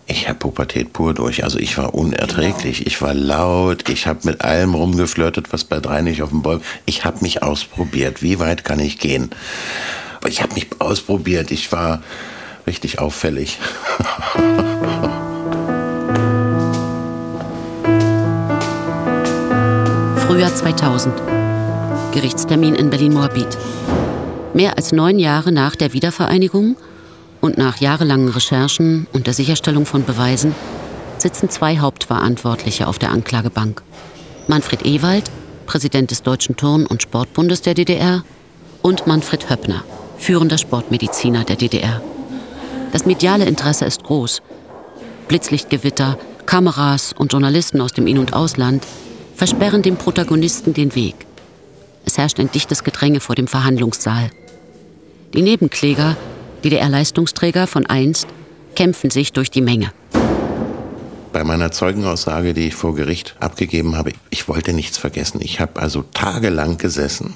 ich 0.08 0.30
habe 0.30 0.40
Pubertät 0.40 0.94
pur 0.94 1.14
durch. 1.14 1.44
Also 1.44 1.60
ich 1.60 1.78
war 1.78 1.94
unerträglich. 1.94 2.88
Ich 2.88 3.02
war 3.02 3.14
laut. 3.14 3.90
Ich 3.90 4.08
habe 4.08 4.20
mit 4.24 4.40
allem 4.40 4.76
rumgeflirtet, 4.76 5.52
was 5.52 5.66
bei 5.66 5.82
drei 5.82 6.02
nicht 6.02 6.22
auf 6.22 6.30
dem 6.30 6.42
Bäumen. 6.42 6.64
Ich 6.86 7.04
habe 7.04 7.18
mich 7.20 7.44
ausprobiert. 7.44 8.24
Wie 8.24 8.40
weit 8.40 8.64
kann 8.64 8.80
ich 8.80 8.98
gehen? 8.98 9.32
Aber 10.22 10.30
ich 10.30 10.42
habe 10.42 10.54
mich 10.54 10.68
ausprobiert. 10.80 11.52
Ich 11.52 11.70
war 11.74 12.02
richtig 12.66 13.00
auffällig. 13.00 13.60
Frühjahr 20.26 20.56
2000. 20.56 21.14
Gerichtstermin 22.14 22.76
in 22.76 22.90
Berlin-Moabit. 22.90 23.58
Mehr 24.54 24.78
als 24.78 24.92
neun 24.92 25.20
Jahre 25.20 25.52
nach 25.52 25.76
der 25.76 25.94
Wiedervereinigung 25.94 26.76
und 27.40 27.58
nach 27.58 27.78
jahrelangen 27.78 28.30
Recherchen 28.30 29.08
und 29.14 29.28
der 29.28 29.34
Sicherstellung 29.34 29.86
von 29.86 30.06
Beweisen 30.06 30.56
sitzen 31.20 31.50
zwei 31.50 31.78
Hauptverantwortliche 31.78 32.88
auf 32.88 32.98
der 32.98 33.12
Anklagebank. 33.12 33.84
Manfred 34.48 34.86
Ewald, 34.86 35.30
Präsident 35.68 36.10
des 36.10 36.24
Deutschen 36.24 36.56
Turn- 36.56 36.88
und 36.88 37.04
Sportbundes 37.04 37.62
der 37.62 37.76
DDR, 37.76 38.24
und 38.82 39.06
Manfred 39.08 39.50
Höppner, 39.50 39.84
führender 40.18 40.58
Sportmediziner 40.58 41.44
der 41.44 41.58
DDR. 41.58 42.02
Das 42.92 43.06
mediale 43.06 43.46
Interesse 43.46 43.86
ist 43.86 44.04
groß. 44.04 44.42
Blitzlichtgewitter, 45.28 46.18
Kameras 46.46 47.14
und 47.16 47.32
Journalisten 47.34 47.82
aus 47.82 47.92
dem 47.92 48.08
In- 48.08 48.18
und 48.18 48.34
Ausland 48.34 48.88
versperren 49.36 49.84
dem 49.84 49.98
Protagonisten 49.98 50.74
den 50.74 50.96
Weg. 50.96 51.16
Es 52.06 52.18
herrscht 52.18 52.40
ein 52.40 52.52
dichtes 52.52 52.84
Gedränge 52.84 53.20
vor 53.20 53.36
dem 53.36 53.48
Verhandlungssaal. 53.48 54.30
Die 55.34 55.42
Nebenkläger, 55.42 56.18
DDR-Leistungsträger 56.64 57.68
von 57.68 57.86
einst, 57.86 58.28
kämpfen 58.76 59.10
sich 59.10 59.34
durch 59.34 59.52
die 59.52 59.62
Menge. 59.62 59.92
Bei 61.32 61.44
meiner 61.44 61.72
Zeugenaussage, 61.72 62.54
die 62.54 62.68
ich 62.68 62.76
vor 62.76 62.96
Gericht 62.96 63.36
abgegeben 63.40 63.96
habe, 63.96 64.14
ich 64.32 64.48
wollte 64.48 64.74
nichts 64.74 64.98
vergessen. 64.98 65.40
Ich 65.42 65.60
habe 65.60 65.80
also 65.80 66.04
tagelang 66.14 66.78
gesessen, 66.78 67.36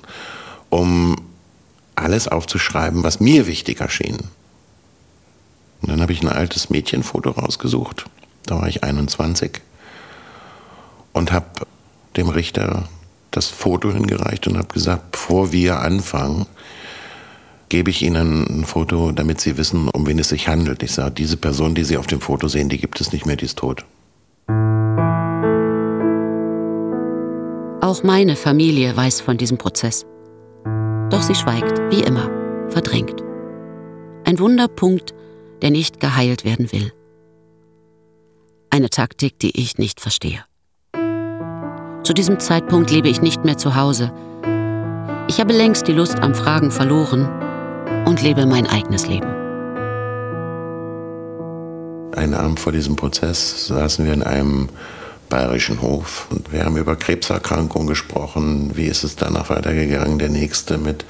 um 0.70 1.16
alles 1.96 2.28
aufzuschreiben, 2.28 3.04
was 3.04 3.20
mir 3.20 3.46
wichtig 3.46 3.82
erschien. 3.82 4.18
Und 5.82 5.90
dann 5.90 6.02
habe 6.02 6.14
ich 6.14 6.24
ein 6.24 6.30
altes 6.30 6.70
Mädchenfoto 6.70 7.32
rausgesucht. 7.32 8.06
Da 8.46 8.60
war 8.60 8.68
ich 8.68 8.84
21 8.84 9.62
und 11.14 11.32
habe 11.32 11.68
dem 12.18 12.30
Richter 12.30 12.88
das 13.36 13.48
Foto 13.48 13.92
hingereicht 13.92 14.48
und 14.48 14.58
habe 14.58 14.74
gesagt, 14.74 15.12
bevor 15.12 15.52
wir 15.52 15.80
anfangen, 15.80 16.46
gebe 17.70 17.90
ich 17.90 18.04
Ihnen 18.04 18.46
ein 18.62 18.66
Foto, 18.66 19.12
damit 19.12 19.42
Sie 19.42 19.58
wissen, 19.58 19.90
um 19.90 20.06
wen 20.06 20.20
es 20.20 20.30
sich 20.30 20.48
handelt. 20.48 20.84
Ich 20.84 20.92
sage, 20.92 21.12
diese 21.12 21.38
Person, 21.38 21.76
die 21.76 21.84
Sie 21.84 21.98
auf 21.98 22.08
dem 22.08 22.22
Foto 22.22 22.48
sehen, 22.48 22.70
die 22.70 22.78
gibt 22.78 23.02
es 23.02 23.12
nicht 23.12 23.26
mehr, 23.26 23.36
die 23.36 23.46
ist 23.46 23.58
tot. 23.58 23.84
Auch 27.82 28.04
meine 28.04 28.36
Familie 28.36 28.96
weiß 28.96 29.22
von 29.22 29.38
diesem 29.38 29.58
Prozess. 29.58 30.06
Doch 31.10 31.22
sie 31.22 31.36
schweigt, 31.36 31.80
wie 31.90 32.02
immer, 32.02 32.30
verdrängt. 32.70 33.22
Ein 34.24 34.40
Wunderpunkt, 34.40 35.14
der 35.62 35.70
nicht 35.70 36.00
geheilt 36.00 36.46
werden 36.46 36.72
will. 36.72 36.94
Eine 38.70 38.90
Taktik, 38.90 39.38
die 39.40 39.60
ich 39.60 39.78
nicht 39.78 40.00
verstehe. 40.00 40.44
Zu 42.04 42.14
diesem 42.14 42.38
Zeitpunkt 42.38 42.92
lebe 42.92 43.08
ich 43.08 43.22
nicht 43.22 43.46
mehr 43.46 43.58
zu 43.58 43.76
Hause. 43.76 44.12
Ich 45.30 45.40
habe 45.40 45.54
längst 45.54 45.88
die 45.88 45.94
Lust 45.94 46.20
am 46.20 46.36
Fragen 46.36 46.70
verloren 46.70 47.30
und 48.06 48.22
lebe 48.22 48.46
mein 48.46 48.68
eigenes 48.68 49.08
Leben. 49.08 49.28
Einen 52.14 52.34
Abend 52.34 52.60
vor 52.60 52.74
diesem 52.74 52.98
Prozess 52.98 53.68
saßen 53.68 54.06
wir 54.06 54.14
in 54.14 54.22
einem 54.22 54.68
bayerischen 55.30 55.82
Hof 55.82 56.28
und 56.30 56.52
wir 56.52 56.66
haben 56.66 56.76
über 56.76 56.98
Krebserkrankungen 56.98 57.88
gesprochen. 57.88 58.72
Wie 58.76 58.86
ist 58.86 59.06
es 59.06 59.16
danach 59.16 59.50
weitergegangen? 59.50 60.20
Der 60.20 60.30
nächste 60.30 60.78
mit 60.78 61.06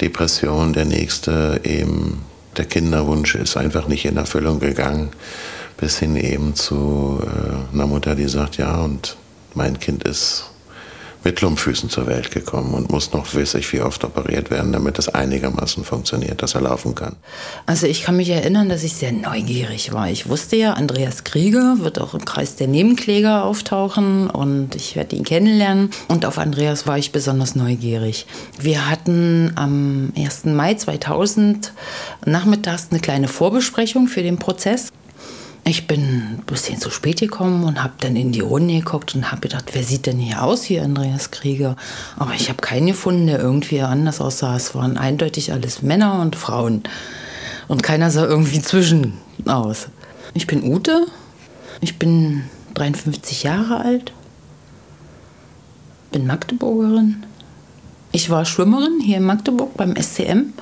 Depression, 0.00 0.72
der 0.72 0.86
nächste 0.86 1.60
eben 1.64 2.24
Der 2.56 2.64
Kinderwunsch 2.64 3.34
ist 3.34 3.56
einfach 3.56 3.86
nicht 3.86 4.06
in 4.06 4.16
Erfüllung 4.16 4.58
gegangen, 4.58 5.10
bis 5.76 5.98
hin 5.98 6.16
eben 6.16 6.54
zu 6.54 7.20
äh, 7.22 7.74
einer 7.74 7.86
Mutter, 7.86 8.14
die 8.14 8.26
sagt, 8.26 8.56
ja, 8.56 8.80
und 8.80 9.16
mein 9.54 9.78
Kind 9.78 10.04
ist 10.04 10.50
mit 11.24 11.36
Klumpfüßen 11.36 11.90
zur 11.90 12.06
Welt 12.06 12.30
gekommen 12.30 12.74
und 12.74 12.90
muss 12.90 13.12
noch 13.12 13.34
weiß 13.34 13.54
ich 13.54 13.72
wie 13.72 13.80
oft 13.80 14.04
operiert 14.04 14.50
werden, 14.50 14.72
damit 14.72 14.98
es 14.98 15.08
einigermaßen 15.08 15.84
funktioniert, 15.84 16.42
dass 16.42 16.54
er 16.54 16.62
laufen 16.62 16.94
kann. 16.94 17.16
Also 17.66 17.86
ich 17.86 18.02
kann 18.02 18.16
mich 18.16 18.30
erinnern, 18.30 18.68
dass 18.68 18.84
ich 18.84 18.94
sehr 18.94 19.12
neugierig 19.12 19.92
war. 19.92 20.08
Ich 20.08 20.28
wusste 20.28 20.56
ja, 20.56 20.72
Andreas 20.72 21.24
Krieger 21.24 21.76
wird 21.80 22.00
auch 22.00 22.14
im 22.14 22.24
Kreis 22.24 22.56
der 22.56 22.68
Nebenkläger 22.68 23.44
auftauchen 23.44 24.30
und 24.30 24.74
ich 24.74 24.96
werde 24.96 25.16
ihn 25.16 25.24
kennenlernen. 25.24 25.90
Und 26.08 26.24
auf 26.24 26.38
Andreas 26.38 26.86
war 26.86 26.96
ich 26.96 27.12
besonders 27.12 27.54
neugierig. 27.54 28.26
Wir 28.58 28.88
hatten 28.88 29.52
am 29.56 30.12
1. 30.16 30.46
Mai 30.46 30.74
2000 30.74 31.72
nachmittags 32.24 32.88
eine 32.90 33.00
kleine 33.00 33.28
Vorbesprechung 33.28 34.08
für 34.08 34.22
den 34.22 34.38
Prozess. 34.38 34.90
Ich 35.64 35.86
bin 35.86 36.00
ein 36.00 36.42
bisschen 36.46 36.80
zu 36.80 36.90
spät 36.90 37.20
gekommen 37.20 37.64
und 37.64 37.82
habe 37.82 37.92
dann 38.00 38.16
in 38.16 38.32
die 38.32 38.40
Runde 38.40 38.74
geguckt 38.74 39.14
und 39.14 39.30
habe 39.30 39.42
gedacht, 39.42 39.66
wer 39.72 39.82
sieht 39.82 40.06
denn 40.06 40.18
hier 40.18 40.42
aus, 40.42 40.62
hier 40.62 40.82
Andreas 40.82 41.30
Krieger? 41.30 41.76
Aber 42.16 42.32
ich 42.32 42.48
habe 42.48 42.60
keinen 42.60 42.86
gefunden, 42.86 43.26
der 43.26 43.40
irgendwie 43.40 43.80
anders 43.82 44.20
aussah. 44.20 44.56
Es 44.56 44.74
waren 44.74 44.96
eindeutig 44.96 45.52
alles 45.52 45.82
Männer 45.82 46.20
und 46.20 46.34
Frauen. 46.34 46.82
Und 47.68 47.82
keiner 47.82 48.10
sah 48.10 48.24
irgendwie 48.24 48.60
zwischen 48.60 49.14
aus. 49.44 49.88
Ich 50.34 50.46
bin 50.46 50.64
Ute. 50.64 51.06
Ich 51.80 51.98
bin 51.98 52.44
53 52.74 53.42
Jahre 53.42 53.80
alt. 53.80 54.12
Bin 56.10 56.26
Magdeburgerin. 56.26 57.24
Ich 58.12 58.28
war 58.30 58.44
Schwimmerin 58.44 59.00
hier 59.00 59.18
in 59.18 59.24
Magdeburg 59.24 59.76
beim 59.76 59.94
SCM 59.94 60.52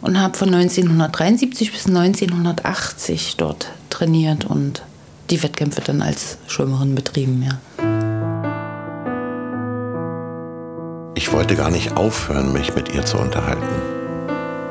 und 0.00 0.18
habe 0.18 0.38
von 0.38 0.54
1973 0.54 1.70
bis 1.70 1.86
1980 1.86 3.36
dort 3.36 3.68
trainiert 3.94 4.44
und 4.44 4.82
die 5.30 5.42
Wettkämpfe 5.42 5.80
dann 5.80 6.02
als 6.02 6.38
Schwimmerin 6.46 6.94
betrieben, 6.94 7.42
ja. 7.42 7.58
Ich 11.14 11.32
wollte 11.32 11.54
gar 11.54 11.70
nicht 11.70 11.96
aufhören, 11.96 12.52
mich 12.52 12.74
mit 12.74 12.92
ihr 12.94 13.04
zu 13.04 13.18
unterhalten. 13.18 13.62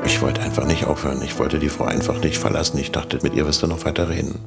Ich 0.04 0.20
wollte 0.20 0.42
einfach 0.42 0.66
nicht 0.66 0.84
aufhören. 0.84 1.22
Ich 1.22 1.38
wollte 1.38 1.58
die 1.58 1.70
Frau 1.70 1.84
einfach 1.84 2.20
nicht 2.20 2.36
verlassen. 2.36 2.78
Ich 2.78 2.92
dachte, 2.92 3.18
mit 3.22 3.34
ihr 3.34 3.46
wirst 3.46 3.62
du 3.62 3.66
noch 3.66 3.84
weiter 3.84 4.10
reden. 4.10 4.38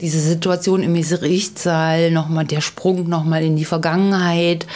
Diese 0.00 0.20
Situation 0.20 0.82
im 0.82 0.94
Gerichtssaal, 0.94 2.10
nochmal 2.10 2.44
der 2.44 2.60
Sprung 2.60 3.08
nochmal 3.08 3.42
in 3.42 3.56
die 3.56 3.64
Vergangenheit, 3.64 4.66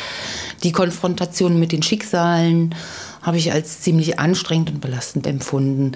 die 0.65 0.73
Konfrontation 0.73 1.61
mit 1.61 1.71
den 1.71 1.83
Schicksalen, 1.83 2.75
habe 3.23 3.39
ich 3.39 3.53
als 3.53 3.81
ziemlich 3.81 4.19
anstrengend 4.19 4.71
und 4.71 4.81
belastend 4.81 5.27
empfunden. 5.27 5.93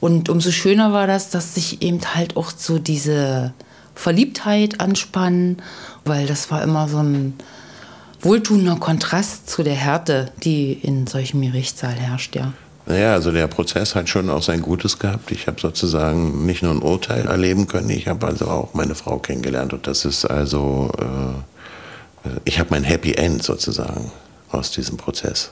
Und 0.00 0.28
umso 0.28 0.50
schöner 0.50 0.92
war 0.92 1.06
das, 1.06 1.30
dass 1.30 1.54
sich 1.54 1.82
eben 1.82 2.00
halt 2.14 2.36
auch 2.36 2.50
so 2.56 2.78
diese 2.78 3.52
Verliebtheit 3.94 4.80
anspannen, 4.80 5.60
weil 6.04 6.26
das 6.26 6.50
war 6.50 6.62
immer 6.62 6.88
so 6.88 6.98
ein 6.98 7.34
wohltuender 8.20 8.76
Kontrast 8.76 9.50
zu 9.50 9.62
der 9.62 9.74
Härte, 9.74 10.30
die 10.44 10.72
in 10.72 11.06
solchem 11.06 11.42
Gerichtssaal 11.42 11.94
herrscht, 11.94 12.36
ja. 12.36 12.52
Naja, 12.86 13.12
also 13.12 13.32
der 13.32 13.48
Prozess 13.48 13.94
hat 13.94 14.08
schon 14.08 14.30
auch 14.30 14.42
sein 14.42 14.62
Gutes 14.62 14.98
gehabt. 14.98 15.30
Ich 15.30 15.46
habe 15.46 15.60
sozusagen 15.60 16.46
nicht 16.46 16.62
nur 16.62 16.72
ein 16.72 16.80
Urteil 16.80 17.26
erleben 17.26 17.66
können, 17.66 17.90
ich 17.90 18.08
habe 18.08 18.26
also 18.26 18.46
auch 18.46 18.72
meine 18.72 18.94
Frau 18.94 19.18
kennengelernt. 19.18 19.74
Und 19.74 19.86
das 19.86 20.06
ist 20.06 20.24
also, 20.24 20.90
äh, 20.98 22.30
ich 22.44 22.58
habe 22.58 22.70
mein 22.70 22.84
Happy 22.84 23.12
End 23.12 23.42
sozusagen 23.42 24.10
aus 24.50 24.70
diesem 24.70 24.96
Prozess. 24.96 25.50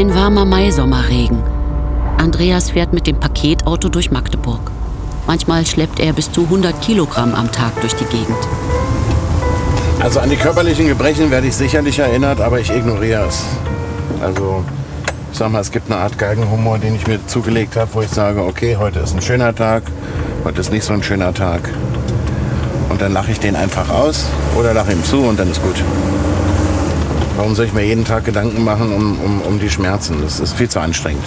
Ein 0.00 0.14
warmer 0.14 0.46
Maisommerregen. 0.46 1.42
Andreas 2.16 2.70
fährt 2.70 2.94
mit 2.94 3.06
dem 3.06 3.20
Paketauto 3.20 3.90
durch 3.90 4.10
Magdeburg. 4.10 4.70
Manchmal 5.26 5.66
schleppt 5.66 6.00
er 6.00 6.14
bis 6.14 6.32
zu 6.32 6.44
100 6.44 6.80
Kilogramm 6.80 7.34
am 7.34 7.52
Tag 7.52 7.78
durch 7.82 7.94
die 7.96 8.06
Gegend. 8.06 8.38
Also 9.98 10.20
an 10.20 10.30
die 10.30 10.36
körperlichen 10.36 10.88
Gebrechen 10.88 11.30
werde 11.30 11.48
ich 11.48 11.54
sicherlich 11.54 11.98
erinnert, 11.98 12.40
aber 12.40 12.60
ich 12.60 12.70
ignoriere 12.70 13.26
es. 13.26 13.44
Also, 14.22 14.64
ich 15.32 15.36
sag 15.36 15.52
mal, 15.52 15.60
es 15.60 15.70
gibt 15.70 15.92
eine 15.92 16.00
Art 16.00 16.16
Geigenhumor, 16.16 16.78
den 16.78 16.94
ich 16.94 17.06
mir 17.06 17.26
zugelegt 17.26 17.76
habe, 17.76 17.92
wo 17.92 18.00
ich 18.00 18.08
sage, 18.08 18.42
okay, 18.42 18.76
heute 18.76 19.00
ist 19.00 19.14
ein 19.14 19.20
schöner 19.20 19.54
Tag, 19.54 19.82
heute 20.44 20.62
ist 20.62 20.72
nicht 20.72 20.84
so 20.84 20.94
ein 20.94 21.02
schöner 21.02 21.34
Tag. 21.34 21.68
Und 22.88 23.02
dann 23.02 23.12
lache 23.12 23.32
ich 23.32 23.38
den 23.38 23.54
einfach 23.54 23.90
aus 23.90 24.24
oder 24.58 24.72
lache 24.72 24.92
ihm 24.92 25.04
zu 25.04 25.18
und 25.18 25.38
dann 25.38 25.50
ist 25.50 25.62
gut. 25.62 25.76
Warum 27.36 27.54
soll 27.54 27.66
ich 27.66 27.72
mir 27.72 27.84
jeden 27.84 28.04
Tag 28.04 28.24
Gedanken 28.24 28.64
machen 28.64 28.92
um, 28.92 29.18
um, 29.20 29.42
um 29.42 29.58
die 29.58 29.70
Schmerzen? 29.70 30.20
Das 30.22 30.40
ist 30.40 30.52
viel 30.54 30.68
zu 30.68 30.80
anstrengend. 30.80 31.24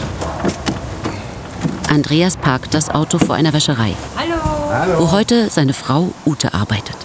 Andreas 1.90 2.38
parkt 2.38 2.74
das 2.74 2.90
Auto 2.90 3.20
vor 3.20 3.36
einer 3.36 3.54
Wäscherei, 3.54 3.96
Hallo. 4.16 5.00
wo 5.00 5.12
heute 5.12 5.50
seine 5.50 5.74
Frau 5.74 6.12
Ute 6.26 6.54
arbeitet. 6.54 6.96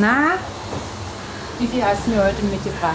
Na, 0.00 0.34
wie 1.58 1.66
viel 1.66 1.82
hast 1.82 2.06
du 2.06 2.10
mir 2.10 2.24
heute 2.24 2.42
mitgebracht? 2.44 2.94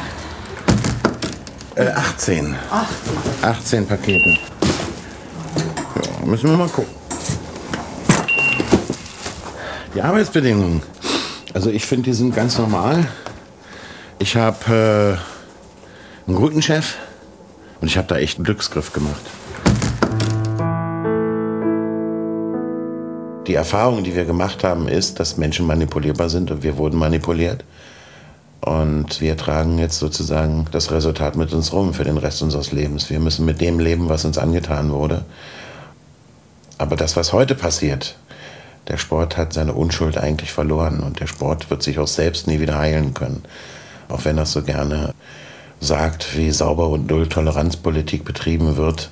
Äh, 1.76 1.88
18. 1.88 2.56
18. 2.70 2.98
18 3.42 3.88
Pakete. 3.88 4.30
Ja, 4.30 6.26
müssen 6.26 6.50
wir 6.52 6.58
mal 6.58 6.68
gucken. 6.70 6.94
Die 9.96 10.02
Arbeitsbedingungen. 10.02 10.84
Also 11.54 11.70
ich 11.70 11.86
finde, 11.86 12.04
die 12.10 12.14
sind 12.14 12.36
ganz 12.36 12.58
normal. 12.58 13.08
Ich 14.22 14.36
habe 14.36 15.18
äh, 15.18 16.28
einen 16.28 16.38
guten 16.38 16.62
Chef 16.62 16.94
und 17.82 17.88
ich 17.88 17.98
habe 17.98 18.08
da 18.08 18.18
echt 18.18 18.38
einen 18.38 18.46
Glücksgriff 18.46 18.94
gemacht. 18.94 19.20
Die 23.48 23.56
Erfahrung, 23.56 24.04
die 24.04 24.14
wir 24.14 24.26
gemacht 24.26 24.64
haben, 24.64 24.88
ist, 24.88 25.20
dass 25.20 25.38
Menschen 25.38 25.66
manipulierbar 25.66 26.30
sind 26.30 26.52
und 26.52 26.62
wir 26.62 26.78
wurden 26.78 27.00
manipuliert. 27.00 27.64
Und 28.60 29.22
wir 29.22 29.36
tragen 29.38 29.80
jetzt 29.80 29.98
sozusagen 29.98 30.68
das 30.72 30.92
Resultat 30.92 31.36
mit 31.36 31.52
uns 31.52 31.74
rum 31.74 31.96
für 31.96 32.04
den 32.04 32.20
Rest 32.20 32.44
unseres 32.44 32.72
Lebens. 32.72 33.10
Wir 33.10 33.20
müssen 33.20 33.44
mit 33.44 33.60
dem 33.60 33.80
leben, 33.80 34.08
was 34.08 34.24
uns 34.24 34.38
angetan 34.38 34.92
wurde. 34.92 35.26
Aber 36.78 36.96
das, 36.96 37.16
was 37.16 37.34
heute 37.34 37.56
passiert, 37.56 38.18
der 38.88 38.98
Sport 38.98 39.36
hat 39.36 39.52
seine 39.52 39.74
Unschuld 39.74 40.16
eigentlich 40.20 40.52
verloren 40.52 41.00
und 41.00 41.20
der 41.20 41.28
Sport 41.28 41.72
wird 41.72 41.82
sich 41.82 41.98
auch 41.98 42.08
selbst 42.08 42.46
nie 42.46 42.60
wieder 42.60 42.78
heilen 42.78 43.16
können. 43.16 43.44
Auch 44.12 44.26
wenn 44.26 44.38
er 44.38 44.46
so 44.46 44.62
gerne 44.62 45.14
sagt, 45.80 46.38
wie 46.38 46.52
sauber 46.52 46.90
und 46.90 47.10
null 47.10 47.28
Toleranzpolitik 47.28 48.24
betrieben 48.24 48.78
wird. 48.78 49.10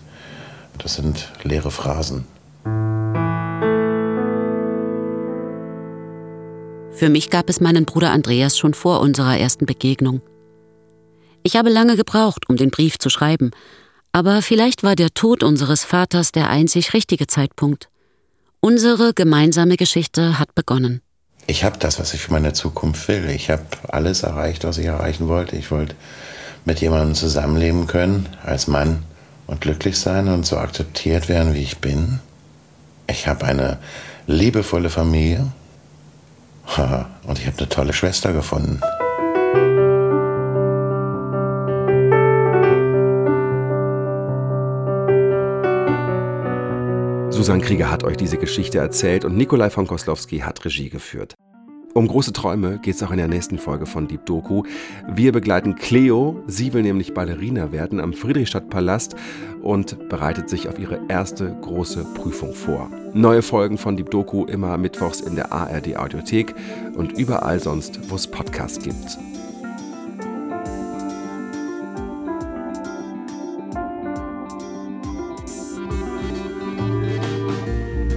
Das 0.77 0.95
sind 0.95 1.31
leere 1.43 1.71
Phrasen. 1.71 2.25
Für 6.91 7.09
mich 7.09 7.29
gab 7.29 7.49
es 7.49 7.61
meinen 7.61 7.85
Bruder 7.85 8.11
Andreas 8.11 8.57
schon 8.57 8.73
vor 8.73 8.99
unserer 8.99 9.37
ersten 9.37 9.65
Begegnung. 9.65 10.21
Ich 11.43 11.55
habe 11.55 11.69
lange 11.69 11.95
gebraucht, 11.95 12.49
um 12.49 12.57
den 12.57 12.71
Brief 12.71 12.99
zu 12.99 13.09
schreiben, 13.09 13.51
aber 14.11 14.41
vielleicht 14.41 14.83
war 14.83 14.95
der 14.95 15.13
Tod 15.13 15.43
unseres 15.43 15.85
Vaters 15.85 16.31
der 16.31 16.49
einzig 16.49 16.93
richtige 16.93 17.27
Zeitpunkt. 17.27 17.89
Unsere 18.59 19.13
gemeinsame 19.13 19.77
Geschichte 19.77 20.39
hat 20.39 20.53
begonnen. 20.55 21.01
Ich 21.47 21.63
habe 21.63 21.77
das, 21.79 21.99
was 21.99 22.13
ich 22.13 22.21
für 22.21 22.31
meine 22.31 22.53
Zukunft 22.53 23.07
will. 23.07 23.29
Ich 23.29 23.49
habe 23.49 23.63
alles 23.87 24.23
erreicht, 24.23 24.63
was 24.63 24.77
ich 24.77 24.85
erreichen 24.85 25.27
wollte. 25.27 25.55
Ich 25.55 25.71
wollte 25.71 25.95
mit 26.65 26.81
jemandem 26.81 27.15
zusammenleben 27.15 27.87
können, 27.87 28.29
als 28.43 28.67
Mann 28.67 29.03
und 29.47 29.61
glücklich 29.61 29.97
sein 29.97 30.27
und 30.27 30.45
so 30.45 30.57
akzeptiert 30.57 31.29
werden, 31.29 31.53
wie 31.53 31.63
ich 31.63 31.79
bin. 31.79 32.19
Ich 33.07 33.27
habe 33.27 33.45
eine 33.45 33.79
liebevolle 34.27 34.91
Familie 34.91 35.51
und 37.23 37.39
ich 37.39 37.47
habe 37.47 37.57
eine 37.57 37.69
tolle 37.69 37.93
Schwester 37.93 38.31
gefunden. 38.33 38.79
Susanne 47.39 47.63
Krieger 47.63 47.89
hat 47.89 48.03
euch 48.03 48.17
diese 48.17 48.35
Geschichte 48.35 48.79
erzählt 48.79 49.23
und 49.23 49.37
Nikolai 49.37 49.69
von 49.69 49.87
Koslowski 49.87 50.39
hat 50.39 50.65
Regie 50.65 50.89
geführt. 50.89 51.35
Um 51.93 52.05
große 52.05 52.33
Träume 52.33 52.79
geht 52.79 52.95
es 52.95 53.01
auch 53.01 53.11
in 53.11 53.17
der 53.17 53.29
nächsten 53.29 53.57
Folge 53.57 53.85
von 53.85 54.09
Deep 54.09 54.25
Doku. 54.25 54.63
Wir 55.07 55.31
begleiten 55.31 55.75
Cleo, 55.75 56.43
sie 56.47 56.73
will 56.73 56.81
nämlich 56.81 57.13
Ballerina 57.13 57.71
werden 57.71 58.01
am 58.01 58.11
Friedrichstadtpalast 58.11 59.15
und 59.61 60.09
bereitet 60.09 60.49
sich 60.49 60.67
auf 60.67 60.79
ihre 60.79 60.99
erste 61.07 61.55
große 61.61 62.03
Prüfung 62.13 62.53
vor. 62.53 62.91
Neue 63.13 63.41
Folgen 63.41 63.77
von 63.77 63.95
Deep 63.95 64.11
Doku 64.11 64.43
immer 64.43 64.77
mittwochs 64.77 65.21
in 65.21 65.35
der 65.35 65.53
ARD 65.53 65.95
Audiothek 65.95 66.53
und 66.97 67.17
überall 67.17 67.61
sonst, 67.61 68.01
wo 68.09 68.15
es 68.15 68.27
Podcasts 68.27 68.83
gibt. 68.83 69.17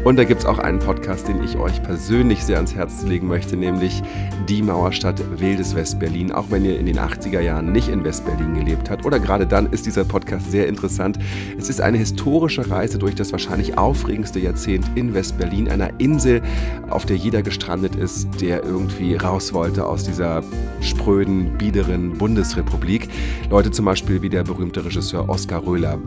Und 0.05 0.17
da 0.17 0.25
gibt 0.25 0.41
es 0.41 0.47
auch 0.47 0.59
einen 0.59 0.81
Podcast, 0.81 1.29
den 1.29 1.45
ich 1.45 1.57
euch 1.57 1.81
persönlich 1.81 2.43
sehr 2.43 2.57
ans 2.57 2.75
Herz 2.75 3.05
legen 3.05 3.29
möchte, 3.29 3.57
nämlich 3.57 4.03
Die 4.49 4.61
Mauerstadt 4.61 5.23
Wildes 5.39 5.77
Westberlin. 5.77 6.33
Auch 6.33 6.47
wenn 6.51 6.65
ihr 6.65 6.77
in 6.77 6.87
den 6.87 6.99
80er 6.99 7.39
Jahren 7.39 7.71
nicht 7.71 7.89
in 7.89 8.03
Westberlin 8.03 8.55
gelebt 8.55 8.91
habt 8.91 9.07
oder 9.07 9.21
gerade 9.21 9.47
dann 9.47 9.67
ist 9.67 9.87
dieser 9.87 10.05
Podcast 10.05 10.51
sehr 10.51 10.67
interessant. 10.67 11.21
Es 11.57 11.69
ist 11.69 11.81
eine 11.81 11.99
historische 11.99 12.69
Reise 12.69 12.99
durch 12.99 13.15
das 13.15 13.31
wahrscheinlich 13.31 13.79
aufregendste 13.79 14.41
Jahrzehnt 14.41 14.85
in 14.97 15.15
Westberlin, 15.15 15.69
einer 15.69 15.91
Insel, 16.01 16.43
auf 16.91 17.07
der 17.07 17.17
jeder 17.17 17.43
gestrandet 17.43 17.95
ist, 17.95 18.41
der 18.41 18.65
irgendwie 18.65 19.15
raus 19.15 19.53
wollte 19.53 19.87
aus 19.87 20.03
dieser 20.03 20.43
spröden, 20.81 21.57
biederen 21.59 22.19
Bundesrepublik. 22.19 23.09
Leute 23.51 23.71
zum 23.71 23.85
Beispiel 23.85 24.21
wie 24.21 24.31
der 24.31 24.43
berühmte 24.43 24.85
Regisseur 24.85 25.29
Oskar 25.29 25.65
Röhler. 25.65 26.01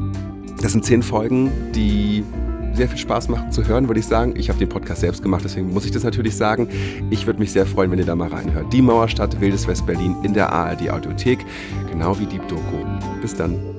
Das 0.62 0.74
sind 0.74 0.84
zehn 0.84 1.02
Folgen, 1.02 1.50
die 1.74 2.26
sehr 2.76 2.88
viel 2.88 2.98
Spaß 2.98 3.30
machen 3.30 3.52
zu 3.52 3.66
hören, 3.66 3.88
würde 3.88 4.00
ich 4.00 4.06
sagen. 4.06 4.34
Ich 4.38 4.50
habe 4.50 4.60
den 4.60 4.70
Podcast 4.70 5.02
selbst 5.02 5.22
gemacht, 5.22 5.44
deswegen 5.44 5.74
muss 5.74 5.86
ich 5.86 5.92
das 5.92 6.04
natürlich 6.04 6.36
sagen. 6.36 6.68
Ich 7.10 7.26
würde 7.26 7.40
mich 7.40 7.52
sehr 7.52 7.66
freuen, 7.66 7.92
wenn 7.92 8.00
ihr 8.00 8.06
da 8.06 8.16
mal 8.16 8.30
reinhört. 8.30 8.72
Die 8.74 8.82
Mauerstadt 8.82 9.40
Wildes 9.40 9.68
West-Berlin 9.68 10.16
in 10.24 10.34
der 10.34 10.52
ARD 10.52 10.90
Audiothek, 10.90 11.46
genau 11.90 12.18
wie 12.20 12.26
Deep 12.26 12.48
Doku. 12.48 12.78
Bis 13.22 13.36
dann. 13.36 13.75